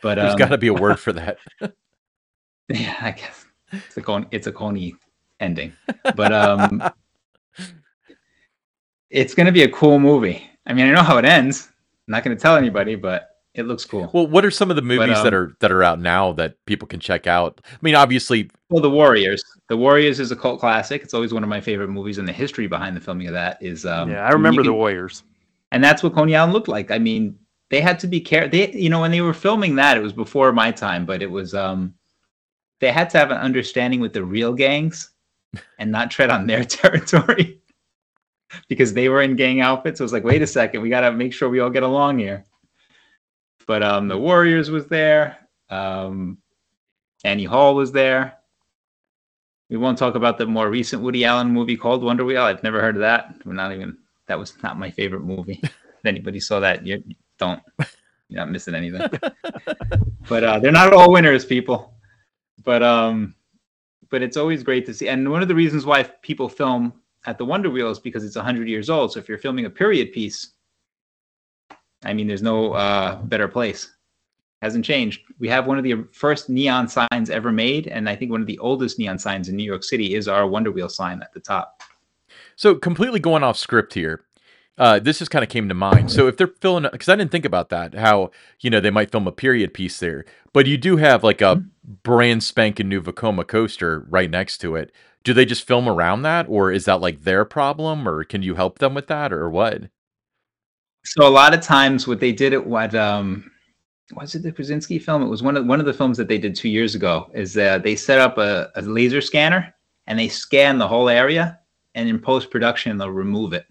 [0.02, 1.38] But There's um, got to be a word for that.
[2.70, 4.94] yeah, I guess it's a con- it's a coney
[5.40, 5.74] ending.
[6.16, 6.84] But um,
[9.10, 10.48] it's going to be a cool movie.
[10.68, 11.70] I mean, I know how it ends.
[12.08, 14.10] I'm not going to tell anybody, but it looks cool.
[14.14, 16.56] Well, what are some of the movies that um, are that are out now that
[16.66, 17.62] people can check out?
[17.66, 19.44] I mean, obviously, Well, The Warriors.
[19.70, 21.02] The Warriors is a cult classic.
[21.02, 23.58] It's always one of my favorite movies, and the history behind the filming of that
[23.62, 23.86] is.
[23.86, 25.24] Um, yeah, I remember you the Warriors.
[25.72, 26.92] and that's what Coney Island looked like.
[26.92, 27.38] I mean,
[27.70, 28.48] they had to be care.
[28.48, 31.32] They, you know, when they were filming that, it was before my time, but it
[31.32, 31.54] was.
[31.56, 31.94] um
[32.80, 35.12] They had to have an understanding with the real gangs,
[35.80, 37.62] and not tread on their territory,
[38.68, 40.00] because they were in gang outfits.
[40.00, 42.20] It was like, wait a second, we got to make sure we all get along
[42.20, 42.44] here.
[43.68, 45.38] But um, the Warriors was there.
[45.70, 46.38] Um,
[47.24, 48.38] Annie Hall was there.
[49.70, 52.44] We won't talk about the more recent Woody Allen movie called Wonder Wheel.
[52.44, 53.36] I've never heard of that.
[53.46, 53.98] We're not even.
[54.28, 55.60] That was not my favorite movie.
[55.64, 57.04] if anybody saw that, you
[57.40, 57.62] don't.
[58.30, 59.08] You're not missing anything.
[60.30, 61.94] but uh, they're not all winners, people.
[62.64, 63.36] But um,
[64.10, 65.10] but it's always great to see.
[65.10, 66.94] And one of the reasons why people film
[67.26, 69.14] at the Wonder Wheel is because it's 100 years old.
[69.14, 70.54] So if you're filming a period piece,
[72.06, 73.92] I mean, there's no uh, better place.
[74.62, 75.22] Hasn't changed.
[75.40, 78.48] We have one of the first neon signs ever made, and I think one of
[78.48, 81.40] the oldest neon signs in New York City is our Wonder Wheel sign at the
[81.40, 81.84] top.
[82.56, 84.26] so completely going off script here.
[84.78, 86.12] Uh, this just kind of came to mind.
[86.12, 89.12] So if they're filling, because I didn't think about that, how you know they might
[89.12, 91.64] film a period piece there, but you do have like a
[92.04, 94.92] brand spanking new Vekoma coaster right next to it.
[95.24, 98.56] Do they just film around that, or is that like their problem, or can you
[98.56, 99.84] help them with that, or what?
[101.06, 103.52] So a lot of times, what they did at what um,
[104.14, 105.22] was it the Krasinski film?
[105.22, 107.30] It was one of one of the films that they did two years ago.
[107.34, 109.74] Is that they set up a, a laser scanner
[110.08, 111.60] and they scan the whole area,
[111.94, 113.68] and in post production they'll remove it,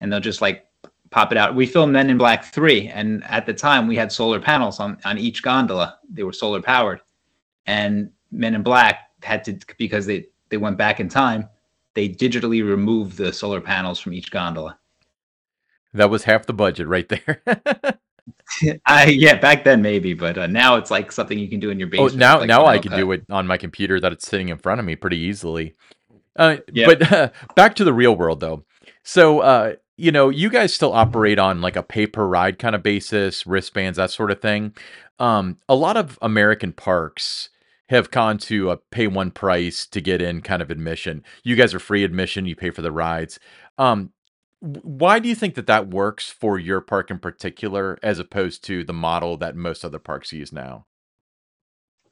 [0.00, 0.66] and they'll just like
[1.10, 1.54] pop it out.
[1.54, 4.96] We filmed Men in Black three, and at the time we had solar panels on
[5.04, 5.98] on each gondola.
[6.10, 7.02] They were solar powered,
[7.66, 11.50] and Men in Black had to because they they went back in time.
[11.92, 14.78] They digitally removed the solar panels from each gondola.
[15.96, 17.42] That was half the budget right there.
[18.86, 21.78] I yeah, back then maybe, but uh, now it's like something you can do in
[21.78, 24.48] your oh, now like now I can do it on my computer that it's sitting
[24.48, 25.74] in front of me pretty easily.
[26.36, 26.86] Uh, Yeah.
[26.86, 28.64] But uh, back to the real world though.
[29.02, 32.74] So uh, you know, you guys still operate on like a pay per ride kind
[32.74, 34.74] of basis, wristbands, that sort of thing.
[35.18, 37.48] Um, a lot of American parks
[37.88, 41.22] have gone to a pay one price to get in kind of admission.
[41.44, 43.38] You guys are free admission, you pay for the rides.
[43.78, 44.12] Um,
[44.60, 48.84] why do you think that that works for your park in particular, as opposed to
[48.84, 50.86] the model that most other parks use now?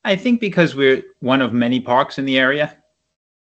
[0.05, 2.77] I think because we're one of many parks in the area,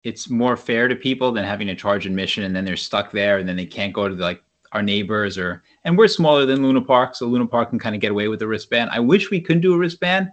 [0.05, 3.39] it's more fair to people than having to charge admission and then they're stuck there
[3.39, 6.83] and then they can't go to like our neighbors or and we're smaller than Luna
[6.83, 8.91] Park, so Luna Park can kind of get away with the wristband.
[8.93, 10.31] I wish we could do a wristband.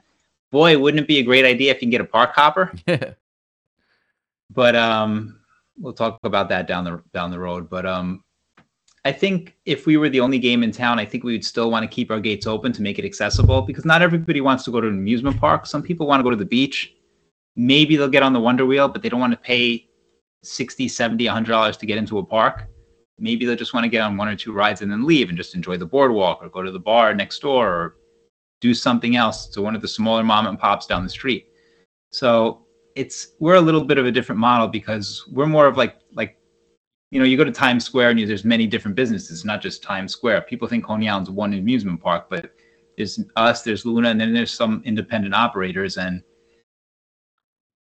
[0.51, 2.71] Boy, wouldn't it be a great idea if you can get a park hopper?
[4.49, 5.39] but um
[5.77, 8.23] we'll talk about that down the down the road but um
[9.08, 11.72] i think if we were the only game in town i think we would still
[11.72, 14.72] want to keep our gates open to make it accessible because not everybody wants to
[14.72, 15.65] go to an amusement park.
[15.65, 16.93] Some people want to go to the beach.
[17.56, 19.88] Maybe they'll get on the wonder wheel but they don't want to pay
[20.43, 22.67] 60 70 100 dollars to get into a park.
[23.20, 25.38] Maybe they'll just want to get on one or two rides and then leave and
[25.38, 27.96] just enjoy the boardwalk or go to the bar next door or
[28.62, 31.48] do something else to one of the smaller mom and pops down the street.
[32.12, 32.65] So
[32.96, 36.38] it's we're a little bit of a different model because we're more of like like
[37.12, 39.84] you know you go to Times Square and you, there's many different businesses, not just
[39.84, 40.41] Times Square.
[40.41, 42.52] People think Coney Island's one amusement park, but
[42.98, 46.22] there's us, there's Luna, and then there's some independent operators, and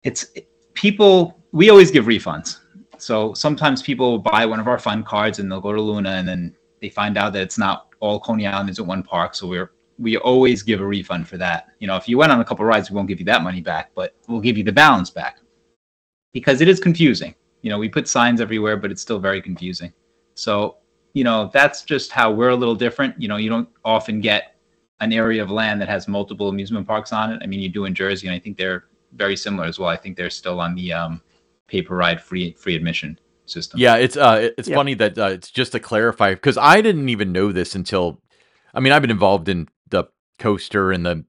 [0.03, 0.27] it's
[0.75, 1.39] people.
[1.53, 2.59] We always give refunds,
[2.99, 6.27] so sometimes people buy one of our fun cards and they'll go to Luna, and
[6.27, 9.71] then they find out that it's not all Coney Island isn't one park, so we're
[9.99, 11.69] we always give a refund for that.
[11.79, 13.61] You know, if you went on a couple rides, we won't give you that money
[13.61, 15.39] back, but we'll give you the balance back
[16.33, 17.35] because it is confusing.
[17.65, 19.91] You know, we put signs everywhere, but it's still very confusing.
[20.35, 20.77] So,
[21.15, 23.19] you know, that's just how we're a little different.
[23.19, 24.57] You know, you don't often get
[25.01, 27.41] an area of land that has multiple amusement parks on it.
[27.43, 29.89] I mean, you do in Jersey, and I think they're very similar as well.
[29.89, 31.23] I think they're still on the um,
[31.67, 33.81] paper ride free free admission system.
[33.81, 34.77] Yeah, it's uh, it's Yep.
[34.77, 38.21] funny that uh, it's just to clarify because I didn't even know this until,
[38.75, 40.05] I mean, I've been involved in the
[40.39, 41.25] coaster and the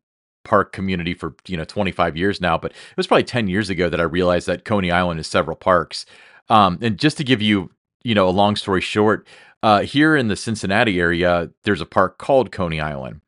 [0.45, 3.89] park community for you know 25 years now, but it was probably 10 years ago
[3.89, 6.05] that I realized that Coney Island has several parks.
[6.47, 7.71] Um, and just to give you
[8.03, 9.27] you know a long story short,
[9.63, 13.21] uh, here in the Cincinnati area, there's a park called Coney Island.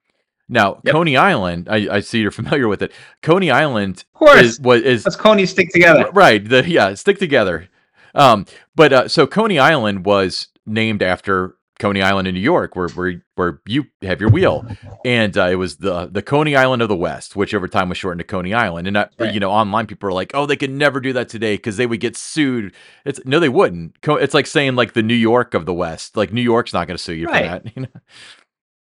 [0.49, 0.93] Now, yep.
[0.93, 2.93] Coney Island, I, I, see you're familiar with it.
[3.21, 6.47] Coney Island, of course, is, what is Coney stick together, right?
[6.47, 7.67] The yeah, stick together.
[8.15, 12.90] Um, but uh, so Coney Island was named after Coney Island in New York, where
[12.90, 14.66] where where you have your wheel,
[15.06, 17.98] and uh, it was the the Coney Island of the West, which over time was
[17.98, 18.88] shortened to Coney Island.
[18.88, 19.34] And uh, right.
[19.34, 21.86] you know, online people are like, "Oh, they could never do that today because they
[21.86, 22.74] would get sued."
[23.06, 23.96] It's no, they wouldn't.
[24.04, 26.18] It's like saying like the New York of the West.
[26.18, 27.44] Like New York's not going to sue you right.
[27.44, 27.76] for that.
[27.76, 28.02] You know?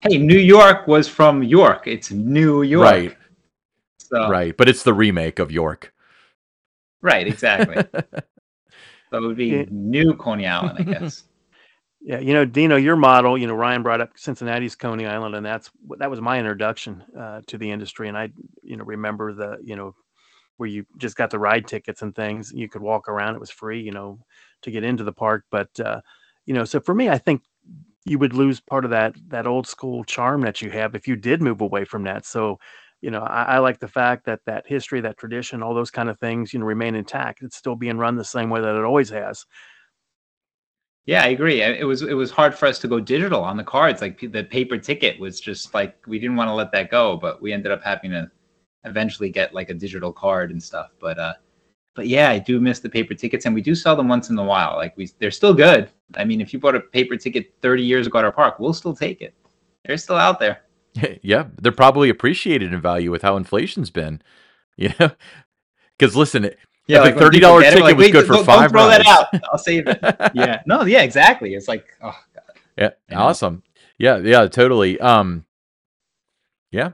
[0.00, 1.86] Hey, New York was from York.
[1.86, 2.90] It's New York.
[2.90, 3.16] Right.
[3.98, 4.28] So.
[4.28, 5.92] Right, but it's the remake of York.
[7.00, 7.76] Right, exactly.
[9.10, 11.24] so it would be New Coney Island, I guess.
[12.00, 15.44] Yeah, you know, Deno, your model, you know, Ryan brought up Cincinnati's Coney Island, and
[15.44, 18.08] that's that was my introduction uh, to the industry.
[18.08, 18.30] And I,
[18.62, 19.94] you know, remember the, you know,
[20.58, 22.52] where you just got the ride tickets and things.
[22.54, 24.18] You could walk around; it was free, you know,
[24.62, 25.44] to get into the park.
[25.50, 26.00] But uh,
[26.46, 27.42] you know, so for me, I think
[28.06, 31.16] you would lose part of that that old school charm that you have if you
[31.16, 32.26] did move away from that.
[32.26, 32.58] So,
[33.02, 36.08] you know, I, I like the fact that that history, that tradition, all those kind
[36.08, 37.42] of things, you know, remain intact.
[37.42, 39.44] It's still being run the same way that it always has.
[41.06, 41.62] Yeah, I agree.
[41.62, 44.00] It was it was hard for us to go digital on the cards.
[44.00, 47.40] Like the paper ticket was just like we didn't want to let that go, but
[47.42, 48.30] we ended up having to
[48.84, 50.90] eventually get like a digital card and stuff.
[51.00, 51.34] But uh,
[51.94, 54.38] but yeah, I do miss the paper tickets, and we do sell them once in
[54.38, 54.76] a while.
[54.76, 55.90] Like we, they're still good.
[56.16, 58.72] I mean, if you bought a paper ticket 30 years ago at our park, we'll
[58.72, 59.34] still take it.
[59.84, 60.62] They're still out there.
[61.22, 64.22] Yeah, they're probably appreciated in value with how inflation's been.
[64.76, 65.10] You know,
[65.98, 66.50] because listen,
[66.90, 68.70] yeah, like thirty dollar ticket like, was good for don't, five.
[68.70, 69.04] Don't throw rides.
[69.04, 69.42] that out.
[69.52, 69.98] I'll save it.
[70.34, 70.62] yeah.
[70.66, 70.84] No.
[70.84, 71.02] Yeah.
[71.02, 71.54] Exactly.
[71.54, 72.42] It's like, oh god.
[72.76, 73.16] Yeah.
[73.16, 73.62] Awesome.
[73.98, 74.18] Yeah.
[74.18, 74.46] Yeah.
[74.46, 74.98] Totally.
[75.00, 75.44] Um.
[76.70, 76.90] Yeah.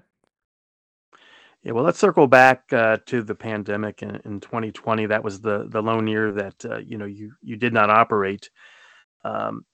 [1.63, 1.73] Yeah.
[1.73, 5.07] Well, let's circle back uh, to the pandemic in, in 2020.
[5.07, 8.51] That was the the lone year that uh, you know you you did not operate.
[9.25, 9.65] Um,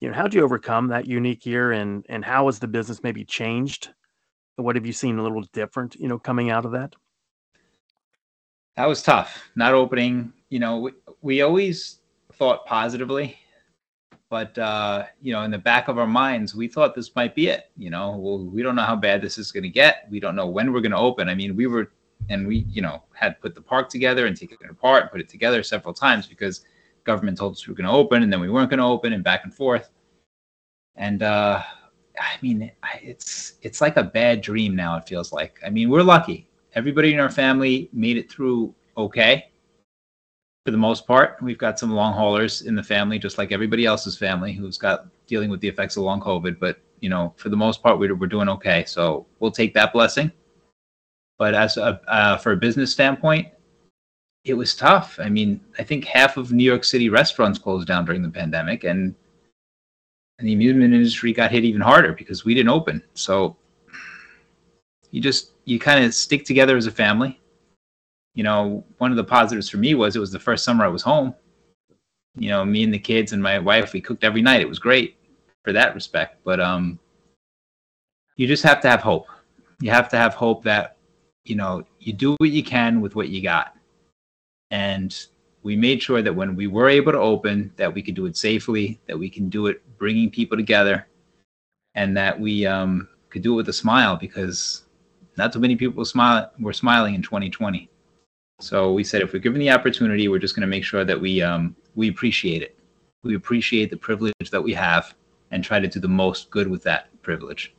[0.00, 3.02] you know, how did you overcome that unique year, and and how has the business
[3.02, 3.90] maybe changed?
[4.56, 5.96] What have you seen a little different?
[5.96, 6.94] You know, coming out of that
[8.76, 9.50] that was tough.
[9.56, 10.32] Not opening.
[10.48, 12.00] You know, we, we always
[12.32, 13.38] thought positively,
[14.28, 17.48] but uh, you know, in the back of our minds, we thought this might be
[17.48, 17.70] it.
[17.76, 20.06] You know, well, we don't know how bad this is going to get.
[20.10, 21.28] We don't know when we're going to open.
[21.28, 21.92] I mean, we were,
[22.28, 25.20] and we, you know, had put the park together and taken it apart and put
[25.20, 26.64] it together several times because
[27.04, 29.12] government told us we were going to open and then we weren't going to open
[29.12, 29.90] and back and forth.
[30.96, 31.62] And uh,
[32.18, 32.70] I mean,
[33.02, 34.96] it's it's like a bad dream now.
[34.96, 35.58] It feels like.
[35.66, 39.46] I mean, we're lucky everybody in our family made it through okay
[40.64, 41.36] for the most part.
[41.42, 45.06] We've got some long haulers in the family, just like everybody else's family who's got
[45.26, 46.58] dealing with the effects of long COVID.
[46.58, 48.84] But you know, for the most part, we're, we're doing okay.
[48.86, 50.32] So we'll take that blessing.
[51.38, 53.48] But as a, uh, for a business standpoint,
[54.44, 55.18] it was tough.
[55.20, 58.84] I mean, I think half of New York City restaurants closed down during the pandemic,
[58.84, 59.14] and,
[60.38, 63.02] and the amusement industry got hit even harder because we didn't open.
[63.14, 63.56] So
[65.10, 67.40] you just you kind of stick together as a family.
[68.34, 70.88] You know, one of the positives for me was it was the first summer I
[70.88, 71.34] was home.
[72.36, 74.60] You know, me and the kids and my wife, we cooked every night.
[74.60, 75.16] It was great
[75.64, 76.40] for that respect.
[76.44, 76.98] But um,
[78.36, 79.28] you just have to have hope.
[79.80, 80.96] You have to have hope that,
[81.44, 83.76] you know, you do what you can with what you got.
[84.70, 85.16] And
[85.62, 88.36] we made sure that when we were able to open, that we could do it
[88.36, 91.06] safely, that we can do it bringing people together,
[91.94, 94.83] and that we um, could do it with a smile because
[95.36, 97.88] not too many people smile were smiling in 2020.
[98.60, 101.20] So we said if we're given the opportunity, we're just going to make sure that
[101.20, 102.78] we um, we appreciate it.
[103.22, 105.14] We appreciate the privilege that we have
[105.50, 107.74] and try to do the most good with that privilege.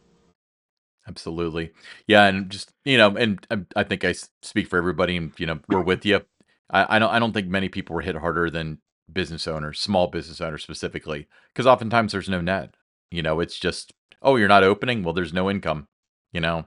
[1.08, 1.72] Absolutely.
[2.08, 5.60] Yeah, and just you know, and I, think I speak for everybody, and you know,
[5.70, 6.22] we're with you.
[6.70, 8.80] I, I don't I don't think many people were hit harder than
[9.12, 12.74] business owners, small business owners specifically, because oftentimes there's no net.
[13.12, 15.04] You know, it's just oh, you're not opening.
[15.04, 15.88] Well, there's no income.
[16.34, 16.66] You know,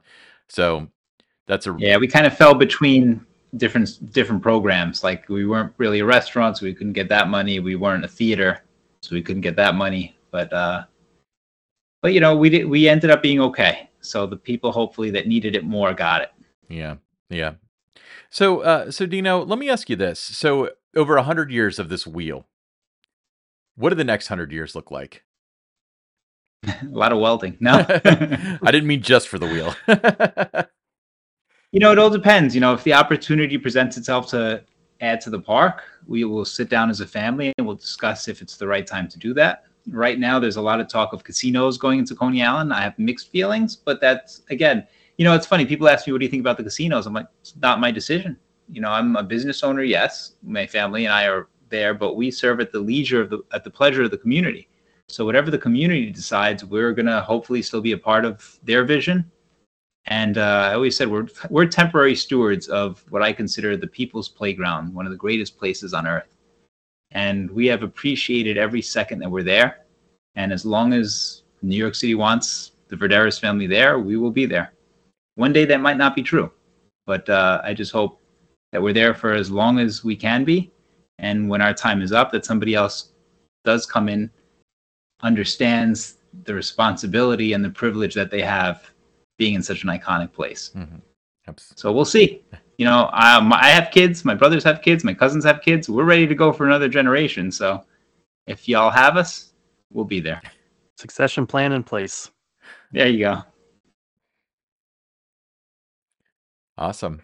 [0.49, 0.89] so
[1.47, 1.97] that's a yeah.
[1.97, 3.25] We kind of fell between
[3.57, 5.03] different different programs.
[5.03, 7.61] Like we weren't really a restaurant, so we couldn't get that money.
[7.61, 8.63] We weren't a theater,
[9.01, 10.17] so we couldn't get that money.
[10.31, 10.85] But uh,
[12.03, 12.65] but you know, we did.
[12.67, 13.91] We ended up being okay.
[14.01, 16.31] So the people hopefully that needed it more got it.
[16.69, 16.97] Yeah,
[17.31, 17.55] yeah.
[18.31, 20.21] So uh, so Deno, let me ask you this.
[20.21, 22.47] So over a hundred years of this wheel,
[23.77, 25.25] what do the next hundred years look like?
[26.67, 27.57] a lot of welding.
[27.61, 29.75] No, I didn't mean just for the wheel.
[31.73, 32.55] you know, it all depends.
[32.55, 34.65] You know, if the opportunity presents itself to
[35.01, 38.43] add to the park, we will sit down as a family and we'll discuss if
[38.43, 39.65] it's the right time to do that.
[39.91, 42.73] Right now, there's a lot of talk of casinos going into Coney Island.
[42.75, 44.87] I have mixed feelings, but that's again,
[45.17, 45.65] you know, it's funny.
[45.65, 47.91] People ask me, "What do you think about the casinos?" I'm like, "It's not my
[47.91, 48.37] decision."
[48.71, 49.83] You know, I'm a business owner.
[49.83, 53.41] Yes, my family and I are there, but we serve at the leisure of the
[53.53, 54.68] at the pleasure of the community.
[55.09, 59.31] So whatever the community decides, we're gonna hopefully still be a part of their vision.
[60.07, 64.29] And uh, I always said we're we're temporary stewards of what I consider the people's
[64.29, 66.29] playground, one of the greatest places on earth.
[67.11, 69.87] And we have appreciated every second that we're there.
[70.35, 74.47] And as long as New York City wants the Vourderis family there, we will be
[74.47, 74.73] there.
[75.37, 76.51] One day that might not be true,
[77.07, 78.21] but uh, I just hope
[78.73, 80.71] that we're there for as long as we can be.
[81.19, 83.13] And when our time is up, that somebody else
[83.65, 84.31] does come in,
[85.21, 88.91] understands the responsibility and the privilege that they have
[89.37, 90.71] being in such an iconic place.
[90.77, 90.99] Mm-hmm.
[91.57, 92.43] So we'll see.
[92.77, 95.89] You know, I, I have kids, my brothers have kids, my cousins have kids.
[95.89, 97.51] We're ready to go for another generation.
[97.51, 97.85] So
[98.47, 99.53] if y'all have us,
[99.91, 100.43] we'll be there.
[100.97, 102.31] Succession plan in place.
[102.93, 103.43] There you go.
[106.77, 107.23] Awesome.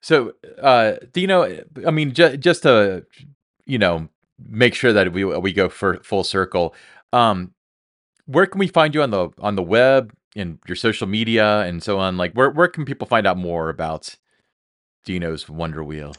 [0.00, 3.06] So, uh, Deno, I mean, ju- just to
[3.64, 4.08] you know
[4.48, 6.74] make sure that we we go for full circle.
[7.12, 7.52] Um,
[8.26, 11.82] where can we find you on the on the web and your social media and
[11.82, 12.16] so on?
[12.16, 14.16] Like, where where can people find out more about
[15.04, 16.14] Deno's Wonder Wheel?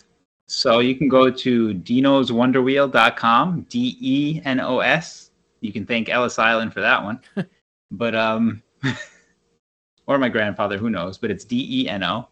[0.48, 5.32] So you can go to denoswonderwheel.com, D E N O S.
[5.62, 7.20] You can thank Ellis Island for that one.
[7.92, 8.62] but um
[10.08, 12.28] or my grandfather, who knows, but it's D E N O.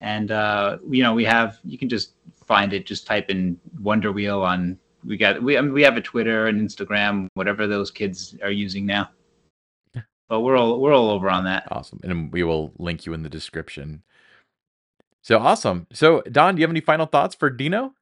[0.00, 2.12] And uh you know, we have you can just
[2.44, 5.96] find it just type in Wonder Wheel on we got we I mean, we have
[5.96, 9.10] a Twitter and Instagram, whatever those kids are using now.
[10.28, 11.68] But we're all we're all over on that.
[11.70, 12.00] Awesome.
[12.02, 14.02] And we will link you in the description.
[15.22, 15.86] So awesome.
[15.92, 17.92] So Don, do you have any final thoughts for Deno?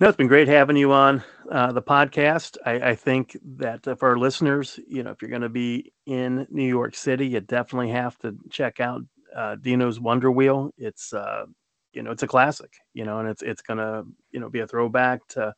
[0.00, 2.56] No, it's been great having you on uh, the podcast.
[2.64, 5.92] I, I think that uh, for our listeners, you know, if you're going to be
[6.06, 9.02] in New York City, you definitely have to check out
[9.34, 10.70] uh, Deno's Wonder Wheel.
[10.78, 11.46] It's uh,
[11.92, 12.70] you know, it's a classic.
[12.94, 15.54] You know, and it's it's going to you know be a throwback to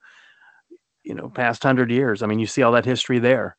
[1.02, 2.22] you know past hundred years.
[2.22, 3.56] I mean, you see all that history there,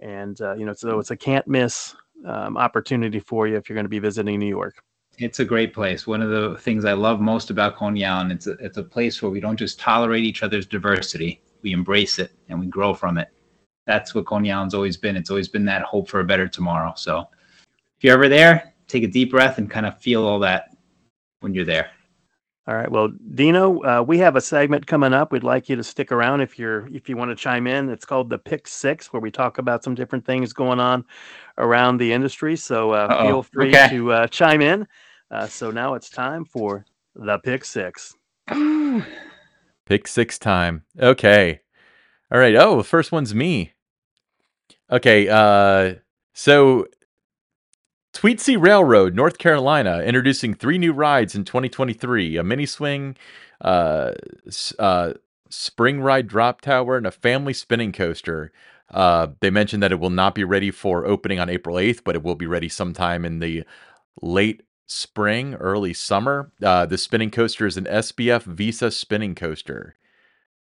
[0.00, 1.94] and uh, you know, so it's a can't miss
[2.26, 4.82] um, opportunity for you if you're going to be visiting New York.
[5.18, 6.06] It's a great place.
[6.06, 9.22] One of the things I love most about Coney Island, it's a, it's a place
[9.22, 13.18] where we don't just tolerate each other's diversity, we embrace it and we grow from
[13.18, 13.28] it.
[13.86, 15.16] That's what Coney Island's always been.
[15.16, 16.94] It's always been that hope for a better tomorrow.
[16.96, 17.28] So
[17.96, 20.76] if you're ever there, take a deep breath and kind of feel all that
[21.40, 21.90] when you're there.
[22.66, 22.90] All right.
[22.90, 25.32] Well, Deno, uh, we have a segment coming up.
[25.32, 27.90] We'd like you to stick around if you're if you want to chime in.
[27.90, 31.04] It's called the Pick Six, where we talk about some different things going on
[31.58, 32.56] around the industry.
[32.56, 33.88] So uh, feel free okay.
[33.90, 34.86] to uh, chime in.
[35.30, 38.14] Uh, so now it's time for the Pick Six.
[39.86, 40.84] Pick six time.
[40.98, 41.60] Okay.
[42.32, 42.54] All right.
[42.56, 43.72] Oh, the first one's me.
[44.90, 45.28] Okay.
[45.28, 45.96] Uh,
[46.32, 46.86] so
[48.14, 53.16] Tweetsie Railroad, North Carolina, introducing three new rides in 2023: a mini swing,
[53.60, 54.12] uh,
[54.78, 55.14] uh,
[55.50, 58.52] spring ride drop tower, and a family spinning coaster.
[58.88, 62.14] Uh, they mentioned that it will not be ready for opening on April 8th, but
[62.14, 63.64] it will be ready sometime in the
[64.22, 66.52] late spring, early summer.
[66.62, 69.96] Uh, the spinning coaster is an SBF Visa spinning coaster.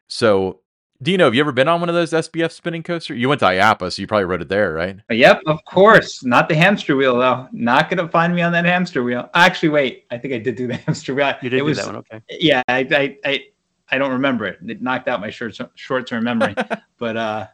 [0.08, 0.60] So,
[1.02, 3.18] Deno, have you ever been on one of those SBF spinning coasters?
[3.18, 4.98] You went to IAAPA, so you probably rode it there, right?
[5.10, 6.24] Yep, of course.
[6.24, 7.48] Not the hamster wheel though.
[7.50, 9.28] Not gonna find me on that hamster wheel.
[9.34, 10.04] Actually, wait.
[10.12, 11.34] I think I did do the hamster wheel.
[11.42, 12.20] You did it do was, that one, okay?
[12.30, 13.44] Yeah, I, I, I,
[13.90, 14.58] I don't remember it.
[14.64, 16.54] It knocked out my short short term memory.
[16.98, 17.46] but uh,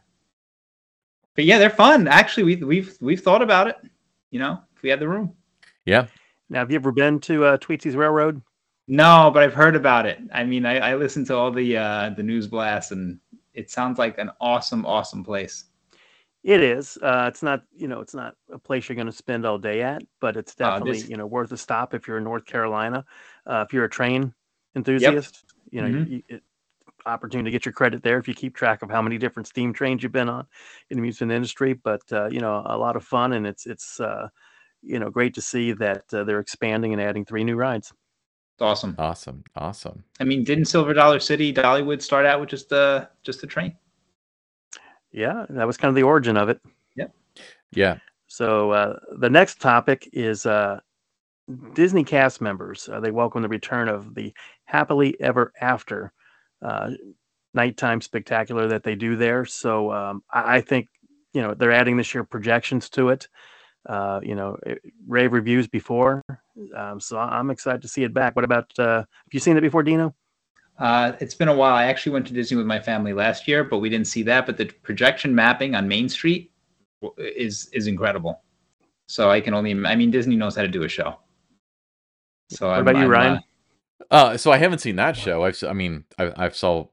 [1.35, 2.07] but yeah, they're fun.
[2.07, 3.77] Actually, we we've we've thought about it.
[4.29, 5.33] You know, if we had the room.
[5.85, 6.05] Yeah.
[6.51, 8.41] Now, have you ever been to uh, Tweetsies Railroad?
[8.91, 10.19] No, but I've heard about it.
[10.33, 13.19] I mean, I, I listened to all the uh, the news blasts, and
[13.59, 15.65] it sounds like an awesome, awesome place.
[16.43, 16.97] It is.
[17.01, 19.81] Uh, it's not, you know, it's not a place you're going to spend all day
[19.81, 22.45] at, but it's Uh, definitely, this- you know, worth a stop if you're in North
[22.45, 23.03] Carolina.
[23.45, 24.33] Uh, if you're a train
[24.75, 26.03] enthusiast, you know, Mhm.
[26.05, 26.43] you, it,
[27.05, 29.73] opportunity to get your credit there if you keep track of how many different steam
[29.73, 30.47] trains you've been on
[30.89, 31.73] in the amusement industry.
[31.73, 34.29] But uh, you know, a lot of fun, and it's it's uh,
[34.81, 37.93] you know great to see that uh, they're expanding and adding three new rides.
[38.59, 38.93] It's awesome.
[38.99, 39.41] Awesome.
[39.55, 40.03] Awesome.
[40.19, 43.73] I mean, didn't Silver Dollar City, Dollywood start out with just the just the train?
[45.13, 46.59] Yeah, that was kind of the origin of it.
[46.93, 47.05] Yeah.
[47.71, 47.99] Yeah.
[48.27, 50.81] So uh, the next topic is uh,
[51.73, 52.89] Disney cast members.
[52.91, 54.33] Uh, they welcome the return of the
[54.65, 56.11] Happily Ever After
[56.61, 56.91] uh,
[57.53, 59.45] nighttime spectacular that they do there.
[59.45, 60.89] So um, I, I think
[61.31, 63.29] you know they're adding this year projections to it.
[63.87, 66.21] Uh, you know, it, rave reviews before,
[66.75, 68.35] um, so I- I'm excited to see it back.
[68.35, 68.69] What about?
[68.77, 70.13] Uh, have you seen it before, Deno?
[70.77, 71.73] Uh, it's been a while.
[71.75, 74.45] I actually went to Disney with my family last year, but we didn't see that.
[74.45, 76.51] But the projection mapping on Main Street
[77.17, 78.41] is is incredible.
[79.07, 79.71] So I can only.
[79.85, 81.17] I mean, Disney knows how to do a show.
[82.49, 83.33] So What I'm, about you, I'm, Ryan?
[83.37, 83.39] uh,
[84.11, 85.43] Uh, so I haven't seen that show.
[85.43, 86.87] I've, s- I mean, I, I've saw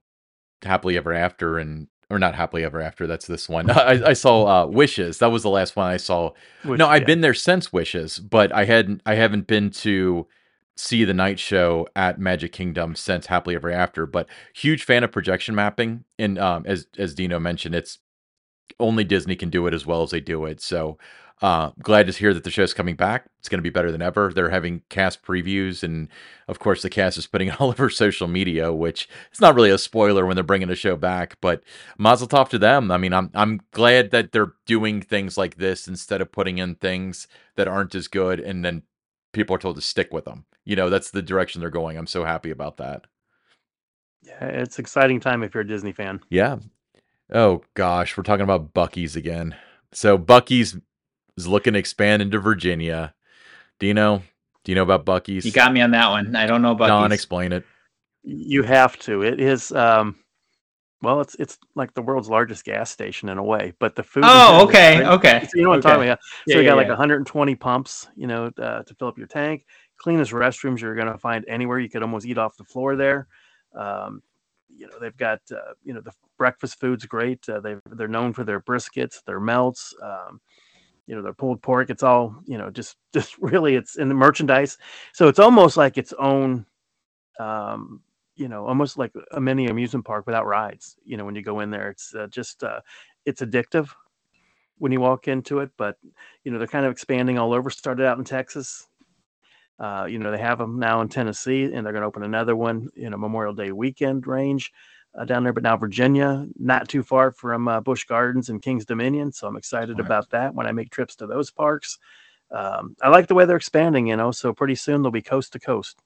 [0.63, 3.07] Happily Ever After and or not Happily Ever After.
[3.07, 3.71] That's this one.
[3.71, 5.19] I, I saw uh, Wishes.
[5.19, 6.33] That was the last one I saw.
[6.65, 7.07] No, I've yeah.
[7.07, 9.03] been there since Wishes, but I hadn't.
[9.07, 10.27] I haven't been to
[10.77, 14.07] see the night show at Magic Kingdom since Happily Ever After.
[14.07, 17.99] But huge fan of projection mapping, and um, as as Deno mentioned, it's
[18.79, 20.61] only Disney can do it as well as they do it.
[20.61, 20.99] So
[21.43, 23.27] uh, glad to hear that the show's coming back.
[23.39, 24.33] It's going to be better than ever.
[24.33, 26.09] They're having cast previews, and
[26.49, 29.71] of course, the cast is putting it all over social media, which it's not really
[29.71, 31.37] a spoiler when they're bringing the show back.
[31.43, 31.63] But
[31.99, 32.91] Mazel tov to them.
[32.91, 36.75] I mean, I'm I'm glad that they're doing things like this instead of putting in
[36.77, 38.83] things that aren't as good, and then
[39.33, 40.47] people are told to stick with them.
[40.65, 41.99] You know, that's the direction they're going.
[41.99, 43.07] I'm so happy about that.
[44.23, 46.21] Yeah, it's exciting time if you're a Disney fan.
[46.31, 46.57] Yeah.
[47.31, 49.55] Oh gosh, we're talking about Buc-ee's again.
[49.93, 50.77] So Buc-ee's
[51.37, 53.15] is looking to expand into Virginia.
[53.81, 54.23] Deno,
[54.65, 55.45] do you know about Buc-ee's?
[55.45, 56.35] you got me on that one.
[56.35, 57.17] I don't know about Don, these.
[57.17, 57.65] explain it.
[58.23, 59.23] You have to.
[59.23, 59.71] It is.
[59.73, 60.17] Um,
[61.03, 64.25] well, it's it's like the world's largest gas station in a way, but the food.
[64.27, 65.09] Oh, okay, great.
[65.09, 65.41] okay.
[65.45, 65.89] So you know what I'm okay.
[65.89, 66.19] talking about?
[66.47, 66.93] Yeah, so you yeah, got like yeah.
[66.93, 69.67] 120 pumps, you know, uh, to fill up your tank.
[69.99, 71.79] Cleanest restrooms you're going to find anywhere.
[71.79, 73.29] You could almost eat off the floor there.
[73.75, 74.23] Um,
[74.69, 77.47] you know, they've got uh, you know the breakfast food's great.
[77.49, 79.95] Uh, they they're known for their briskets, their melts.
[80.03, 80.41] Um,
[81.07, 81.91] you know, their pulled pork.
[81.91, 84.79] It's all you know, just just really, it's in the merchandise.
[85.13, 86.67] So it's almost like its own.
[87.39, 88.01] Um,
[88.37, 90.97] you know, almost like a mini amusement park without rides.
[91.05, 92.81] You know, when you go in there, it's uh, just uh,
[93.25, 93.89] it's addictive
[94.79, 95.71] when you walk into it.
[95.79, 95.97] But
[96.45, 97.71] you know, they're kind of expanding all over.
[97.71, 98.87] Started out in Texas.
[99.79, 102.57] Uh, you know, they have them now in Tennessee, and they're going to open another
[102.57, 104.73] one in a Memorial Day weekend range
[105.17, 105.53] uh, down there.
[105.53, 109.57] But now Virginia, not too far from uh, Busch Gardens and King's Dominion, so I'm
[109.57, 110.07] excited Smart.
[110.07, 111.99] about that when I make trips to those parks.
[112.51, 114.07] Um, I like the way they're expanding.
[114.07, 116.01] You know, so pretty soon they'll be coast to coast.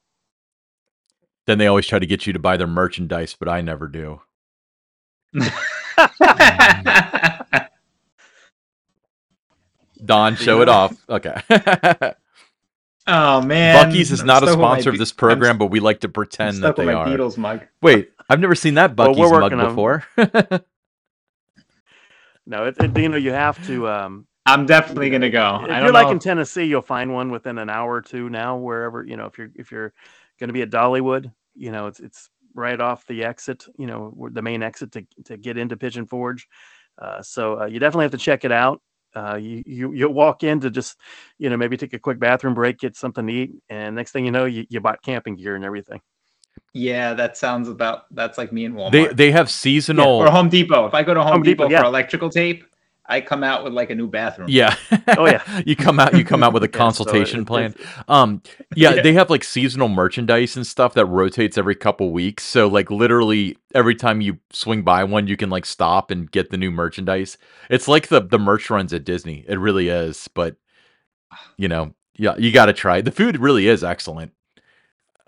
[1.47, 4.21] Then they always try to get you to buy their merchandise, but I never do.
[10.05, 10.95] Don, show it off.
[11.09, 11.35] Okay.
[13.11, 15.17] oh man, Buc-ee's is I'm not a stuck with my sponsor of Be- this I'm
[15.17, 17.07] program, but we like to I'm pretend that they with my are.
[17.07, 17.67] Beatles mug.
[17.83, 20.05] Wait, I've never seen that Well, Buc-ee's we're mug on- before.
[22.47, 23.89] No, it, it, you know, you have to.
[23.89, 25.61] Um, I'm definitely gonna go.
[25.63, 26.13] if I you're don't like know.
[26.13, 28.57] in Tennessee, you'll find one within an hour or two now.
[28.57, 29.93] Wherever you know, if you're if you're
[30.41, 33.67] going to be at Dollywood, you know, it's it's right off the exit.
[33.79, 36.49] You know, the main exit to to get into Pigeon Forge.
[37.01, 38.81] Uh, so uh, you definitely have to check it out.
[39.15, 40.97] Uh, you you you walk in to just
[41.39, 44.25] you know maybe take a quick bathroom break, get something to eat, and next thing
[44.25, 46.01] you know, you, you bought camping gear and everything.
[46.73, 48.05] yeah, that sounds about.
[48.15, 50.07] That's like me and Walmart they they have seasonal.
[50.07, 50.87] or Home Depot.
[50.87, 51.81] If I go to Home, Home Depot, Depot, yeah.
[51.81, 52.65] for electrical tape,
[53.11, 54.49] I come out with like a new bathroom.
[54.51, 54.75] Yeah.
[55.19, 55.61] Oh, yeah.
[55.67, 57.73] you come out you come out with a Yeah, so consultation it- plan.
[57.73, 58.43] it's- Um
[58.75, 59.03] yeah, Yeah.
[59.03, 62.45] they have like seasonal merchandise and stuff that rotates every couple weeks.
[62.45, 66.51] So like literally every time you swing by one you can like stop and get
[66.51, 67.37] the new merchandise.
[67.69, 69.45] It's like the the merch runs at Disney.
[69.49, 70.57] It really is, but
[71.57, 72.99] you know, yeah, you got to try.
[72.99, 73.05] it.
[73.05, 74.33] The food really is excellent.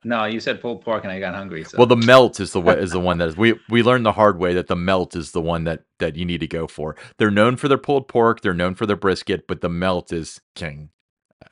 [0.05, 1.63] No, you said pulled pork, and I got hungry.
[1.65, 4.05] So Well, the melt is the way, is the one that is, we we learned
[4.05, 6.67] the hard way that the melt is the one that that you need to go
[6.67, 6.97] for.
[7.19, 10.41] They're known for their pulled pork, they're known for their brisket, but the melt is
[10.57, 10.91] king.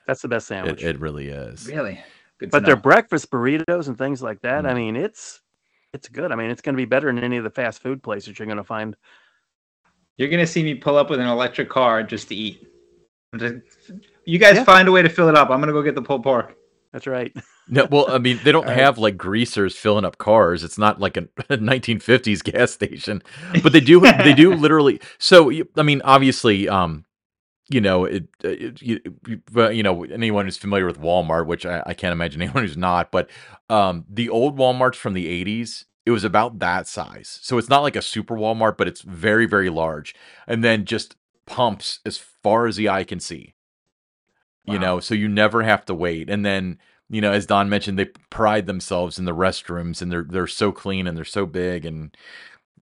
[0.07, 0.82] That's the best sandwich.
[0.82, 1.66] It, it really is.
[1.66, 2.01] really
[2.38, 2.51] good.
[2.51, 4.66] but to their breakfast burritos and things like that.
[4.66, 4.76] I Mm.
[4.76, 5.40] mean, it's
[5.92, 6.32] it's good.
[6.32, 8.46] I mean, it's going to be better than any of the fast food places you're
[8.46, 8.96] going to find.
[10.18, 12.66] You're gonna see me pull up with an electric car just to eat.
[13.36, 13.55] Just-
[14.26, 14.64] You guys Yeah.
[14.64, 15.51] find a way to fill it up.
[15.51, 16.55] I'm gonna go get the pulled pork.
[16.93, 17.32] That's right.
[17.68, 18.76] No, well, I mean, they don't Right.
[18.76, 20.64] have like greasers filling up cars.
[20.64, 23.22] It's not like a 1950s gas station,
[23.62, 24.01] but they do.
[24.01, 25.01] they do literally.
[25.18, 27.05] So, I mean, obviously, um,
[27.68, 31.82] you know, it, it you, you- you know, anyone who's familiar with Walmart, which I,
[31.86, 33.30] I can't imagine anyone who's not, but
[33.68, 37.38] um, the old Walmarts from the 80s, it was about that size.
[37.43, 40.14] So it's not like a super Walmart, but it's very, very large,
[40.49, 41.14] and then just
[41.47, 43.55] pumps as far as the eye can see.
[44.73, 46.79] You know, so you never have to wait, and then
[47.11, 50.71] you know, as Don mentioned, they pride themselves in the restrooms and they're they're so
[50.71, 52.16] clean and they're so big and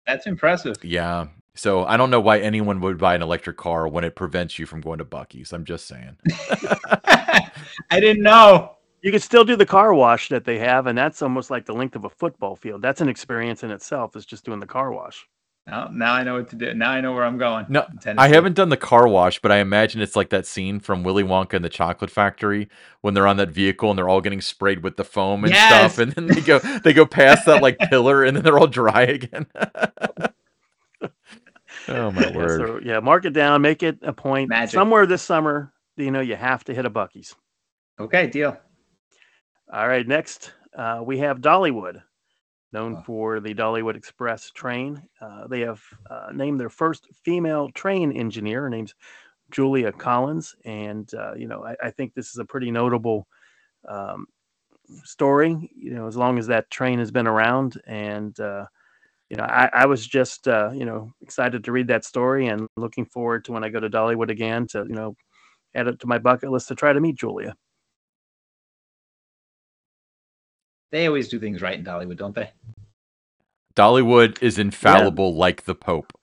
[0.05, 0.77] That's impressive.
[0.83, 1.27] yeah.
[1.55, 4.65] So I don't know why anyone would buy an electric car when it prevents you
[4.65, 5.51] from going to Buc-ee's.
[5.51, 6.17] I'm just saying.
[7.89, 8.77] I didn't know.
[9.01, 11.73] You can still do the car wash that they have, and that's almost like the
[11.73, 12.81] length of a football field.
[12.81, 14.15] That's an experience in itself.
[14.15, 15.27] Is just doing the car wash.
[15.71, 16.73] Now, now I know what to do.
[16.73, 17.65] Now I know where I'm going.
[17.69, 17.85] No,
[18.17, 21.23] I haven't done the car wash, but I imagine it's like that scene from Willy
[21.23, 22.67] Wonka and the Chocolate Factory
[23.01, 25.55] when they're on that vehicle and they're all getting sprayed with the foam and Yes!
[25.55, 28.67] stuff, and then they go they go past that like pillar and then they're all
[28.67, 29.47] dry again.
[31.87, 32.47] oh my Yeah, word!
[32.47, 34.73] so yeah, mark it down, make it a point Magic.
[34.73, 35.73] somewhere this summer.
[35.97, 37.35] you know, you have to hit a Buc-ee's.
[37.99, 38.57] Okay, deal.
[39.71, 42.01] All right, next uh, we have Dollywood,
[42.73, 45.01] known for the Dollywood Express train.
[45.19, 48.63] Uh, they have uh, named their first female train engineer.
[48.63, 48.95] Her name's
[49.51, 53.27] Julia Collins, and uh, you know, I, I think this is a pretty notable
[53.87, 54.27] um,
[55.03, 55.69] story.
[55.75, 58.65] You know, as long as that train has been around, and uh,
[59.29, 62.67] you know, I, I was just uh, you know excited to read that story and
[62.77, 65.15] looking forward to when I go to Dollywood again to you know
[65.75, 67.55] add it to my bucket list to try to meet Julia.
[70.91, 72.51] They always do things right in Dollywood, don't they?
[73.75, 76.13] Dollywood is infallible like the Pope.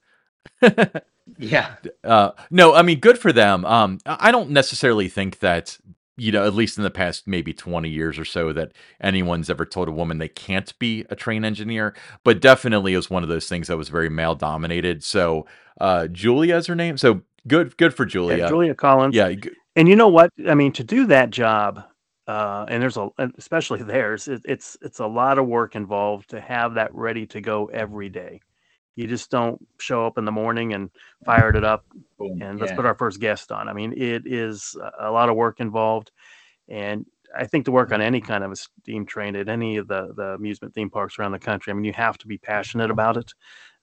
[1.39, 1.77] Yeah.
[2.05, 3.64] Uh, no, I mean, good for them.
[3.64, 5.79] Um, I I don't necessarily think that,
[6.16, 9.64] you know, at least in the past maybe 20 years or so, that anyone's ever
[9.66, 11.95] told a woman they can't be a train engineer,
[12.25, 15.05] but definitely it was one of those things that was very male dominated.
[15.05, 15.47] So,
[15.81, 16.97] uh, Julia is her name.
[16.97, 18.49] So good, good for Yeah, Julia.
[18.49, 19.14] Julia Collins.
[19.14, 20.31] Yeah, g- And you know what?
[20.49, 21.85] I mean, to do that job,
[22.29, 23.09] uh, and there's a,
[23.39, 27.41] especially theirs, it, it's it's a lot of work involved to have that ready to
[27.41, 28.41] go every day.
[28.97, 30.91] You just don't show up in the morning and
[31.24, 31.87] fired it up
[32.18, 32.43] Boom.
[32.43, 32.76] and let's yeah.
[32.76, 33.68] put our first guest on.
[33.68, 36.11] I mean, it is a- a lot of work involved,
[36.68, 39.89] and I think to work on any kind of a steam train at any of
[39.89, 42.91] the the amusement theme parks around the country, I mean, you have to be passionate
[42.91, 43.33] about it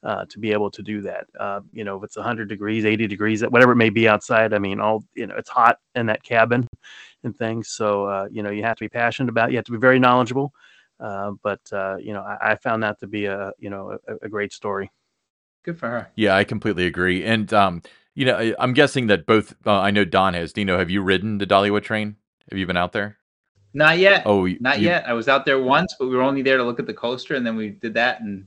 [0.05, 1.25] uh, to be able to do that.
[1.39, 4.59] Uh, you know, if it's 100 degrees, 80 degrees, whatever it may be outside, I
[4.59, 6.67] mean, all you know, it's hot in that cabin
[7.23, 7.69] and things.
[7.69, 9.49] So uh, you know, you have to be passionate about.
[9.49, 9.53] it.
[9.53, 10.53] You have to be very knowledgeable.
[10.99, 14.15] Uh, but uh, you know, I, I found that to be a you know a,
[14.25, 14.91] a great story.
[15.63, 16.07] Good for her.
[16.15, 17.23] yeah, I completely agree.
[17.25, 17.81] And, um,
[18.13, 20.53] you know, I- I'm guessing that both, uh, I know Don has.
[20.53, 22.17] Deno, have you ridden the Dollywood train?
[22.51, 23.17] Have you been out there?
[23.73, 24.21] Not yet.
[24.27, 25.09] Oh, y- Not you- yet.
[25.09, 27.33] I was out there once, but we were only there to look at the coaster,
[27.33, 28.45] and then we did that and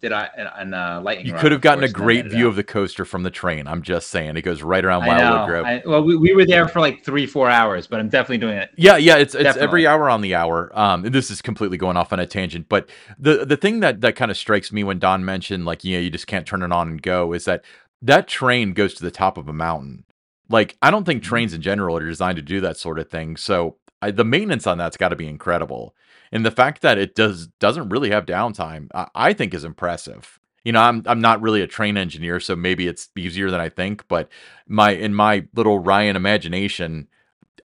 [0.00, 0.28] did I
[0.58, 1.26] and uh, lightning.
[1.26, 3.66] You could have gotten a great view of the coaster from the train.
[3.66, 5.46] I'm just saying, it goes right around Wildwood.
[5.48, 5.66] Grove.
[5.66, 8.58] I, well, we, we were there for like three, four hours, but I'm definitely doing
[8.58, 8.70] it.
[8.76, 10.70] Yeah, yeah, it's it's every hour on the hour.
[10.78, 14.00] Um, and this is completely going off on a tangent, but the the thing that
[14.00, 16.62] that kind of strikes me when Don mentioned like, you know, you just can't turn
[16.62, 17.64] it on and go is that
[18.02, 20.04] that train goes to the top of a mountain.
[20.48, 21.26] Like, I don't think Mhm.
[21.26, 23.36] trains in general are designed to do that sort of thing.
[23.36, 25.94] So I, the maintenance on that's got to be incredible,
[26.32, 30.38] and the fact that it does doesn't really have downtime, I, I think is impressive.
[30.64, 33.68] You know, I'm I'm not really a train engineer, so maybe it's easier than I
[33.68, 34.06] think.
[34.08, 34.28] But
[34.68, 37.08] my in my little Ryan imagination,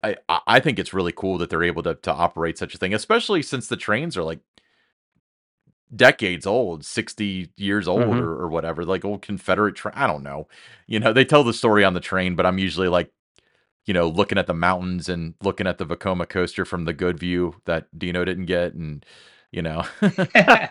[0.03, 2.93] I I think it's really cool that they're able to to operate such a thing,
[2.93, 4.39] especially since the trains are like
[5.95, 8.21] decades old, 60 years old Mhm.
[8.21, 9.93] or, or whatever, like old Confederate train.
[9.95, 10.47] I don't know.
[10.87, 13.11] You know, they tell the story on the train, but I'm usually like,
[13.85, 17.19] you know, looking at the mountains and looking at the Vekoma coaster from the good
[17.19, 18.73] view that Deno didn't get.
[18.73, 19.05] And,
[19.51, 19.83] you know,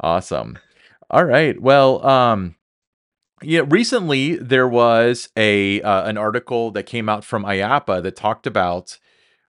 [0.00, 0.58] awesome.
[1.10, 1.60] All right.
[1.60, 2.54] Well, um,
[3.42, 8.46] yeah, recently there was a uh, an article that came out from IAAPA that talked
[8.46, 8.98] about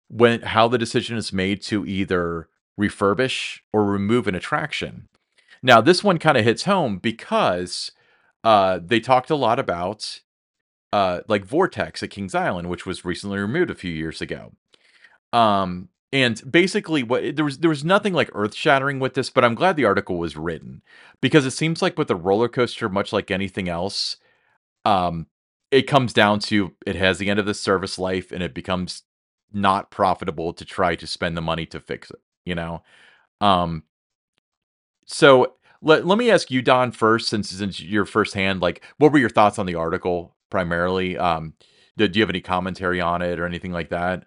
[0.09, 2.48] when how the decision is made to either
[2.78, 5.09] refurbish or remove an attraction.
[5.62, 7.92] Now, this one kind of hits home because
[8.42, 10.20] uh, they talked a lot about
[10.93, 14.53] uh, like Vortex at Kings Island, which was recently removed a few years ago.
[15.32, 19.45] Um, and basically, what there was there was nothing like earth shattering with this, but
[19.45, 20.82] I'm glad the article was written
[21.20, 24.16] because it seems like with a roller coaster, much like anything else,
[24.84, 25.26] um,
[25.70, 29.05] it comes down to it has the end of the service life and it becomes
[29.53, 32.20] not profitable to try to spend the money to fix it.
[32.45, 32.82] You know,
[33.41, 33.84] um,
[35.07, 39.18] so let, let me ask you, Don, first, since since you're firsthand, like, what were
[39.18, 41.16] your thoughts on the article primarily?
[41.16, 41.55] Um,
[41.96, 44.24] did do you have any commentary on it or anything like that?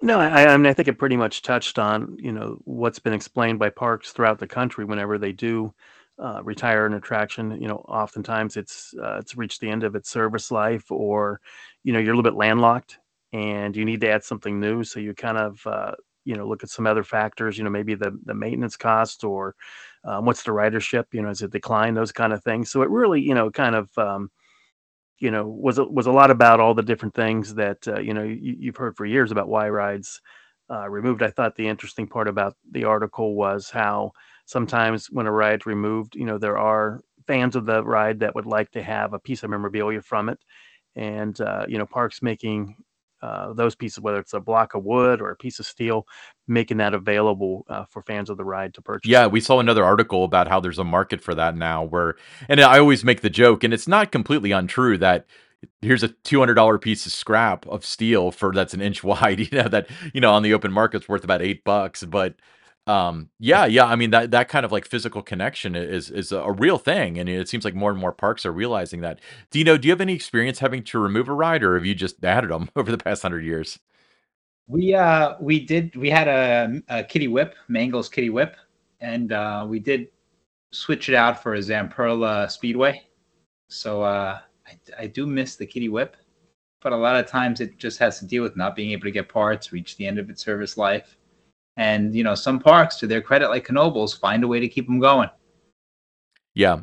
[0.00, 3.12] No, I, I mean, I think it pretty much touched on, you know, what's been
[3.12, 5.74] explained by parks throughout the country whenever they do
[6.20, 7.60] uh, retire an attraction.
[7.60, 11.40] You know, oftentimes it's uh, it's reached the end of its service life, or
[11.82, 12.98] you know, you're a little bit landlocked
[13.32, 14.84] and you need to add something new.
[14.84, 15.92] So you kind of, uh,
[16.24, 17.58] you know, look at some other factors.
[17.58, 19.54] You know, maybe the the maintenance cost or
[20.04, 21.06] um, what's the ridership.
[21.12, 21.94] You know, is it decline?
[21.94, 22.70] Those kind of things.
[22.70, 23.96] So it really, you know, kind of.
[23.98, 24.30] Um,
[25.18, 28.22] you know was was a lot about all the different things that uh, you know
[28.22, 30.20] you, you've heard for years about why rides
[30.70, 31.22] uh, removed.
[31.22, 34.12] I thought the interesting part about the article was how
[34.46, 38.46] sometimes when a ride's removed, you know there are fans of the ride that would
[38.46, 40.38] like to have a piece of memorabilia from it,
[40.96, 42.76] and uh, you know parks making
[43.22, 46.06] uh, those pieces, whether it's a block of wood or a piece of steel,
[46.46, 49.08] making that available uh, for fans of the ride to purchase.
[49.08, 52.16] Yeah, we saw another article about how there's a market for that now where
[52.48, 55.26] and I always make the joke and it's not completely untrue that
[55.82, 59.68] here's a $200 piece of scrap of steel for that's an inch wide, you know
[59.68, 62.34] that you know on the open market's worth about 8 bucks, but
[62.88, 63.84] Um, yeah, yeah.
[63.84, 67.28] I mean that that kind of like physical connection is is a real thing, and
[67.28, 69.20] it seems like more and more parks are realizing that.
[69.50, 69.76] Do you know?
[69.76, 72.50] Do you have any experience having to remove a ride, or have you just added
[72.50, 73.78] them over the past hundred years?
[74.68, 78.56] We uh we did we had a, a kitty whip, Mangels kitty whip,
[79.00, 80.08] and uh, we did
[80.72, 83.02] switch it out for a Zamperla Speedway.
[83.68, 86.16] So uh, I, I do miss the kitty whip,
[86.80, 89.10] but a lot of times it just has to deal with not being able to
[89.10, 91.17] get parts, reach the end of its service life,
[91.78, 94.86] and you know some parks, to their credit, like Knoebels, find a way to keep
[94.86, 95.30] them going.
[96.54, 96.80] Yeah,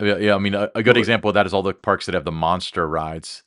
[0.00, 0.34] yeah.
[0.34, 2.32] I mean, a, a good example of that is all the parks that have the
[2.32, 3.44] monster rides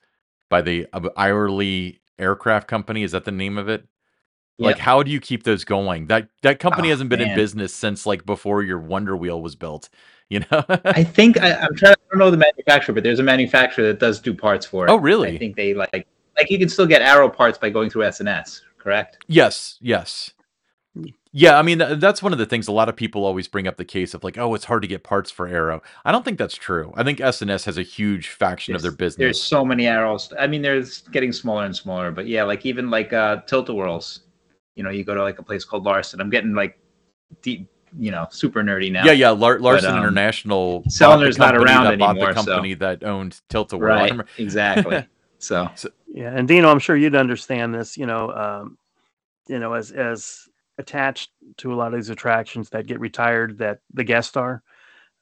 [0.50, 3.04] by the uh, Eyerly Aircraft Company.
[3.04, 3.86] Is that the name of it?
[4.60, 6.08] Like, how do you keep those going?
[6.08, 9.56] That that company Oh hasn't been in business since like before your Wonder Wheel was
[9.56, 9.90] built.
[10.30, 10.66] You know?
[10.86, 11.92] I think I, I'm trying.
[11.92, 14.90] I don't know the manufacturer, but there's a manufacturer that does do parts for it.
[14.90, 15.36] oh, really?
[15.36, 18.62] I think they like like you can still get Arrow parts by going through S&S,
[18.80, 19.20] correct?
[19.28, 20.32] Yes, yes.
[21.36, 23.68] Yeah, I mean th- that's one of the things a lot of people always bring
[23.68, 25.82] up the case of like, oh, it's hard to get parts for Arrow.
[26.06, 26.94] I don't think that's true.
[26.96, 29.18] I think S&S has a huge faction of their business.
[29.18, 30.32] there's so many arrows.
[30.40, 34.22] I mean, there's getting smaller and smaller, but yeah, like even like uh Tilt-A-Whirls.
[34.76, 36.22] You know, you go to like a place called Larson.
[36.22, 36.80] I'm getting like
[37.42, 37.68] deep,
[37.98, 39.04] you know, super nerdy now.
[39.06, 39.30] Yeah, yeah.
[39.32, 40.82] Lar- Larson um, International.
[40.82, 43.88] bought Sellner's not around that bought anymore, the so- company that owned Tilt-A-Whirl.
[43.90, 44.12] Right.
[44.12, 45.08] remember- Exactly.
[45.40, 45.68] so
[46.08, 47.98] Yeah, and Deno, I'm sure you'd understand this.
[47.98, 48.78] You know, um,
[49.48, 50.48] you know, as as
[50.78, 54.64] attached to a lot of these attractions that get retired, that the guest star,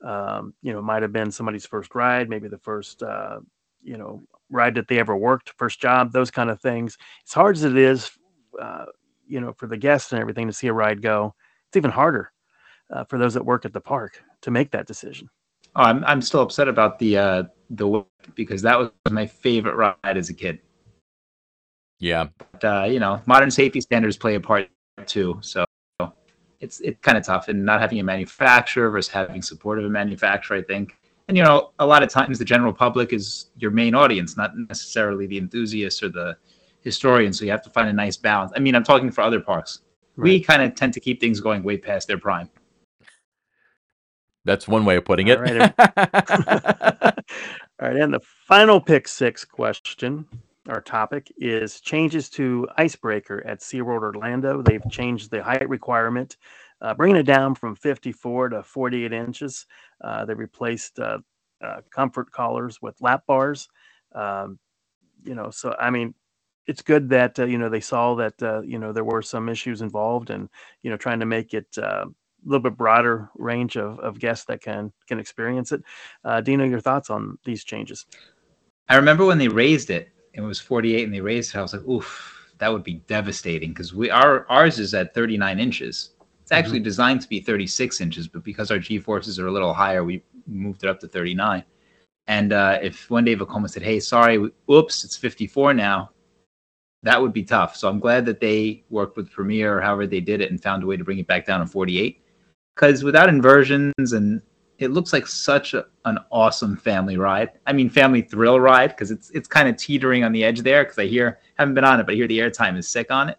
[0.04, 3.40] um, you know, might have been somebody's first ride, maybe the first, uh,
[3.84, 6.98] you know, ride that they ever worked, first job, those kind of things.
[7.28, 8.12] As hard as it is,
[8.62, 8.86] uh,
[9.28, 11.34] you know, for the guests and everything to see a ride go,
[11.68, 12.32] it's even harder
[12.92, 15.30] uh, for those that work at the park to make that decision.
[15.76, 19.76] oh, I'm I'm still upset about the uh the whip because that was my favorite
[19.76, 20.60] ride as a kid.
[22.00, 24.68] yeah, But, uh, you know, modern safety standards play a part
[25.06, 25.38] too.
[25.42, 25.66] So
[26.60, 29.90] it's it's kind of tough, and not having a manufacturer versus having support of a
[29.90, 30.96] manufacturer, I think.
[31.28, 34.52] And you know, a lot of times the general public is your main audience, not
[34.58, 36.38] necessarily the enthusiasts or the
[36.82, 37.40] historians.
[37.40, 38.52] So you have to find a nice balance.
[38.56, 39.82] I mean, I'm talking for other parks.
[40.18, 42.50] We kind of tend to keep things going way past their prime.
[44.46, 45.38] that's one way of putting it.
[45.38, 45.74] All right,
[47.80, 50.28] All right, and the final pick six question
[50.68, 54.62] or topic is changes to Icebreaker at SeaWorld Orlando.
[54.62, 56.38] They've changed the height requirement,
[56.82, 59.66] uh, bringing it down from 54 to 48 inches.
[60.04, 61.20] Uh, they replaced uh,
[61.64, 63.70] uh, comfort collars with lap bars.
[64.14, 64.60] Um,
[65.24, 66.14] you know, so I mean,
[66.68, 69.50] it's good that uh, you know they saw that uh, you know there were some
[69.50, 70.48] issues involved, and
[70.84, 72.06] you know trying to make it a
[72.46, 75.82] little bit broader range of, of guests that can can experience it.
[76.24, 78.06] Deno, your thoughts on these changes?
[78.90, 81.58] I remember when they raised it, it was 48 and they raised it.
[81.58, 85.60] I was like, oof, that would be devastating because we our ours is at 39
[85.60, 86.12] inches.
[86.42, 89.74] It's actually designed to be 36 inches, but because our G forces are a little
[89.74, 91.64] higher, we moved it up to 39.
[92.28, 96.12] And uh, if one day Vekoma said, "Hey, sorry, we- whoops, it's 54 now,"
[97.04, 97.76] that would be tough.
[97.76, 100.84] So I'm glad that they worked with Premier or however they did it and found
[100.84, 102.22] a way to bring it back down to 48.
[102.76, 104.42] Because without inversions and
[104.82, 107.52] it looks like such a, an awesome family ride.
[107.68, 110.84] I mean, family thrill ride because it's it's kind of teetering on the edge there.
[110.84, 113.30] Because I hear haven't been on it, but I hear the airtime is sick on
[113.30, 113.38] it,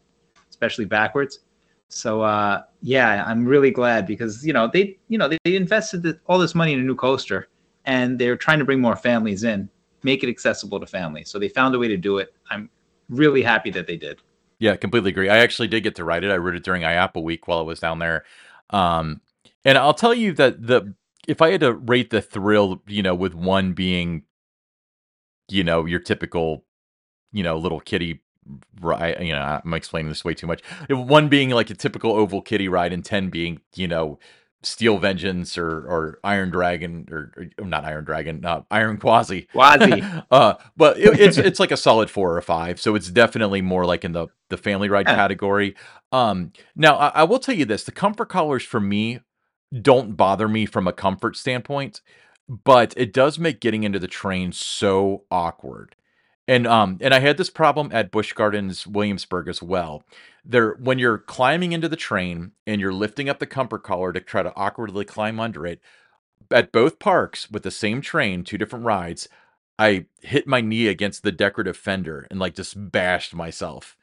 [0.51, 1.41] especially backwards.
[1.89, 6.03] So uh, yeah, I'm really glad because you know they you know they, they invested
[6.03, 7.49] th- all this money in a new coaster,
[7.85, 9.69] and they're trying to bring more families in,
[10.03, 11.29] make it accessible to families.
[11.29, 12.35] So they found a way to do it.
[12.51, 12.71] I'm
[13.09, 14.23] really happy that they did.
[14.59, 15.29] Yeah, completely agree.
[15.29, 16.31] I actually did get to ride it.
[16.31, 18.25] I rode it during IAAPA week while I was down there.
[18.71, 19.21] Um,
[19.65, 20.95] and I'll tell you that the
[21.29, 24.25] if I had to rate the thrill, you know, with one being,
[25.49, 26.65] you know, your typical,
[27.33, 28.23] you know, little kitty
[28.81, 30.63] ride, you know, I'm explaining this way too much.
[30.89, 34.19] One being like a typical oval kitty ride, and ten being, you know,
[34.65, 39.47] Steel Vengeance or or Iron Dragon or, or not Iron Dragon, uh, Iron Gwazi.
[39.55, 40.25] Gwazi.
[40.31, 43.85] uh, but it, it's it's like a solid four or five, so it's definitely more
[43.85, 45.17] like in the the family ride Yeah.
[45.17, 45.75] category.
[46.11, 49.21] Um, now I, I will tell you this: the comfort collars for me
[49.81, 52.01] don't bother me from a comfort standpoint,
[52.49, 55.97] but it does make getting into the train so awkward.
[56.49, 60.03] And um and I had this problem at Busch Gardens Williamsburg as well.
[60.45, 64.21] There when you're climbing into the train and you're lifting up the comfort collar to
[64.21, 65.81] try to awkwardly climb under it,
[66.51, 69.29] at both parks with the same train, two different rides,
[69.79, 73.97] I hit my knee against the decorative fender and like just bashed myself.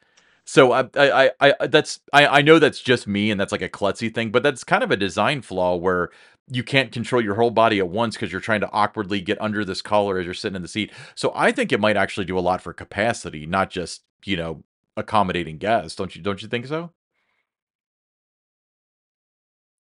[0.44, 3.62] So I, I, I, I that's I, I know that's just me and that's like
[3.62, 6.10] a klutzy thing, but that's kind of a design flaw where
[6.50, 9.64] you can't control your whole body at once because you're trying to awkwardly get under
[9.64, 10.92] this collar as you're sitting in the seat.
[11.14, 14.64] So I think it might actually do a lot for capacity, not just you know
[14.96, 15.96] accommodating guests.
[15.96, 16.22] Don't you?
[16.22, 16.92] Don't you think so?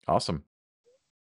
[0.08, 0.44] Awesome.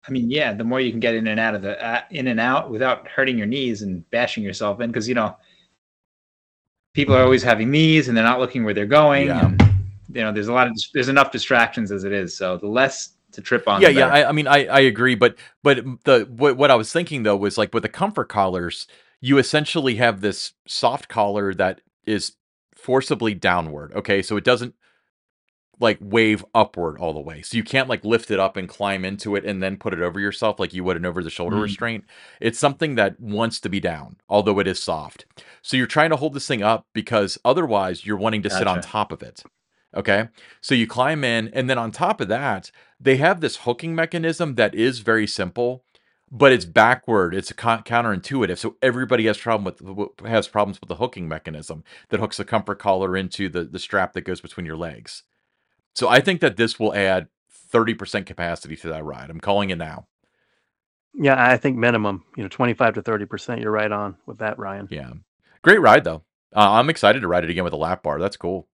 [0.07, 2.27] I mean, yeah, the more you can get in and out of the uh, in
[2.27, 5.37] and out without hurting your knees and bashing yourself in, because you know
[6.93, 9.27] people are always having these and they're not looking where they're going.
[9.27, 9.45] Yeah.
[9.45, 9.61] And,
[10.13, 12.35] you know, there's a lot of there's enough distractions as it is.
[12.35, 13.81] So the less to trip on.
[13.81, 14.07] yeah yeah.
[14.07, 17.37] I, I mean I, I agree but but the what, what i was thinking though
[17.37, 18.87] was like with the comfort collars
[19.19, 22.33] you essentially have this soft collar that is
[22.75, 24.75] forcibly downward okay so it doesn't
[25.81, 27.41] like wave upward all the way.
[27.41, 30.01] So you can't like lift it up and climb into it and then put it
[30.01, 31.63] over yourself like you would an over the shoulder Mm.
[31.63, 32.05] restraint.
[32.39, 35.25] It's something that wants to be down although it is soft.
[35.61, 38.81] So you're trying to hold this thing up because otherwise you're wanting to sit on
[38.81, 39.43] top of it
[39.95, 40.29] okay?
[40.61, 44.55] So you climb in and then on top of that they have this hooking mechanism
[44.55, 45.83] that is very simple
[46.33, 47.35] but it's backward.
[47.35, 48.57] It's co- counterintuitive.
[48.57, 52.79] So everybody has problem with has problems with the hooking mechanism that hooks the comfort
[52.79, 55.23] collar into the the strap that goes between your legs
[55.95, 57.27] so i think that this will add
[57.73, 60.07] 30% capacity to that ride i'm calling it now
[61.13, 63.61] Yeah, I think minimum, you know, 25 to 30%.
[63.61, 64.87] You're right on with that, Ryan.
[64.91, 65.11] yeah
[65.61, 66.23] great ride though
[66.55, 68.67] uh, i'm excited to ride it again with a lap bar that's cool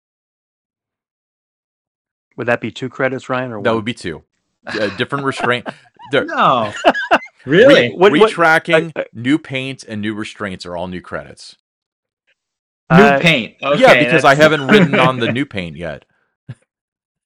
[2.38, 3.76] Would that be two credits, Ryan, or that one?
[3.78, 4.24] would be two
[4.68, 5.68] uh, different restraint
[6.12, 6.72] They're- no,
[7.46, 7.92] really.
[7.92, 11.56] What- what- retracking I- I- new paint, and new restraints are all new credits
[12.92, 13.56] New Uh, paint.
[13.64, 16.15] Okay, yeah because i haven't ridden on the new paint yet I,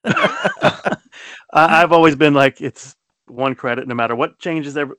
[1.54, 2.96] I've always been like it's
[3.28, 4.96] one credit, no matter what changes ever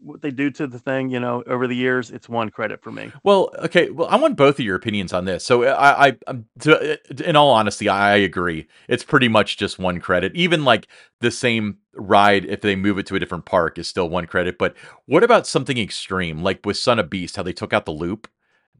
[0.00, 1.10] what they do to the thing.
[1.10, 3.12] You know, over the years, it's one credit for me.
[3.24, 3.90] Well, okay.
[3.90, 5.44] Well, I want both of your opinions on this.
[5.44, 8.66] So, I, I, I'm- to, uh, in all honesty, I agree.
[8.88, 10.34] It's pretty much just one credit.
[10.34, 10.88] Even like
[11.20, 14.58] the same ride, if they move it to a different park, is still one credit.
[14.58, 14.74] But
[15.06, 18.28] what about something extreme, like with Son of Beast, how they took out the loop?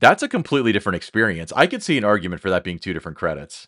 [0.00, 1.52] That's a completely different experience.
[1.56, 3.66] I could see an argument for that being two different credits.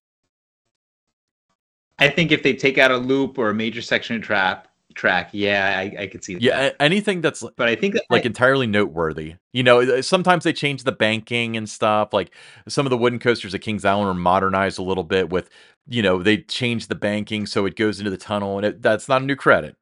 [2.00, 5.30] I think if they take out a loop or a major section of trap track,
[5.32, 6.36] yeah, I, I could see.
[6.40, 6.74] Yeah, that.
[6.74, 9.36] a- anything that's but I think that like I- entirely noteworthy.
[9.52, 12.12] You know, uh, sometimes they change the banking and stuff.
[12.12, 12.34] Like
[12.68, 15.50] some of the wooden coasters at Kings Island are modernized a little bit with,
[15.88, 19.08] you know, they change the banking so it goes into the tunnel, and it, that's
[19.08, 19.76] not a new credit.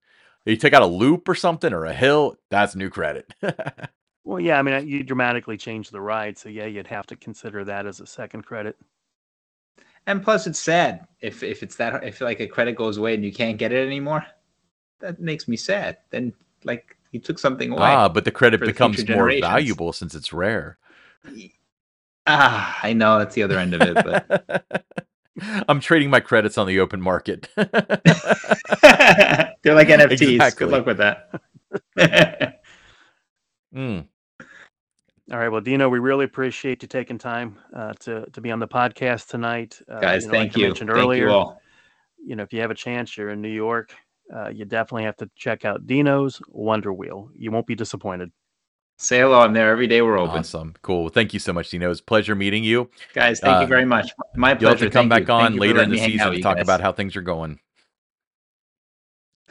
[0.44, 3.32] You take out a loop or something or a hill, that's new credit.
[4.24, 7.64] Well, yeah, I mean, you dramatically change the ride, so yeah, you'd have to consider
[7.64, 8.76] that as a second credit.
[10.08, 13.24] And plus it's sad if if it's that if like a credit goes away and
[13.24, 14.26] you can't get it anymore.
[15.00, 15.98] That makes me sad.
[16.10, 16.32] Then
[16.64, 17.82] like you took something away.
[17.82, 20.78] ah, but the credit for the becomes more valuable since it's rare.
[22.26, 24.84] Ah, I know that's the other end of it, but
[25.68, 27.48] I'm trading my credits on the open market.
[27.56, 27.68] they're
[29.74, 30.34] like NFTs.
[30.34, 30.66] Exactly.
[30.66, 31.30] Good luck with that.
[33.74, 34.06] Mm.
[35.30, 38.60] All right, well, Deno, we really appreciate you taking time uh, to to be on
[38.60, 40.66] the podcast tonight, uh, Guys, know, thank like I you.
[40.68, 41.60] mentioned Thank earlier, you all.
[42.24, 43.94] you know, if you have a chance, you're in New York,
[44.34, 47.28] uh, you definitely have to check out Deno's Wonder Wheel.
[47.34, 48.30] You won't be disappointed.
[48.96, 49.40] Say hello.
[49.40, 50.00] I'm there every day.
[50.02, 50.38] We're open.
[50.40, 50.74] Awesome.
[50.82, 51.10] Cool.
[51.10, 51.90] Thank you so much, Deno.
[51.90, 52.90] It's a pleasure meeting you.
[53.14, 54.10] Guys, thank Uh, you very much.
[54.34, 54.86] My You'll have pleasure.
[54.86, 55.34] to come Thank back you.
[55.46, 56.64] On you later in the season out, to talk guys.
[56.64, 57.60] about how things are going.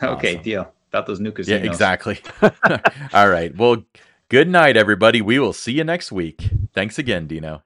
[0.01, 0.41] Okay, Awesome.
[0.43, 0.73] deal.
[0.89, 1.61] About those new casinos.
[1.63, 2.19] Yeah, exactly.
[3.13, 3.55] All right.
[3.55, 3.83] Well,
[4.29, 5.21] good night, everybody.
[5.21, 6.49] We will see you next week.
[6.73, 7.61] Thanks again, Deno.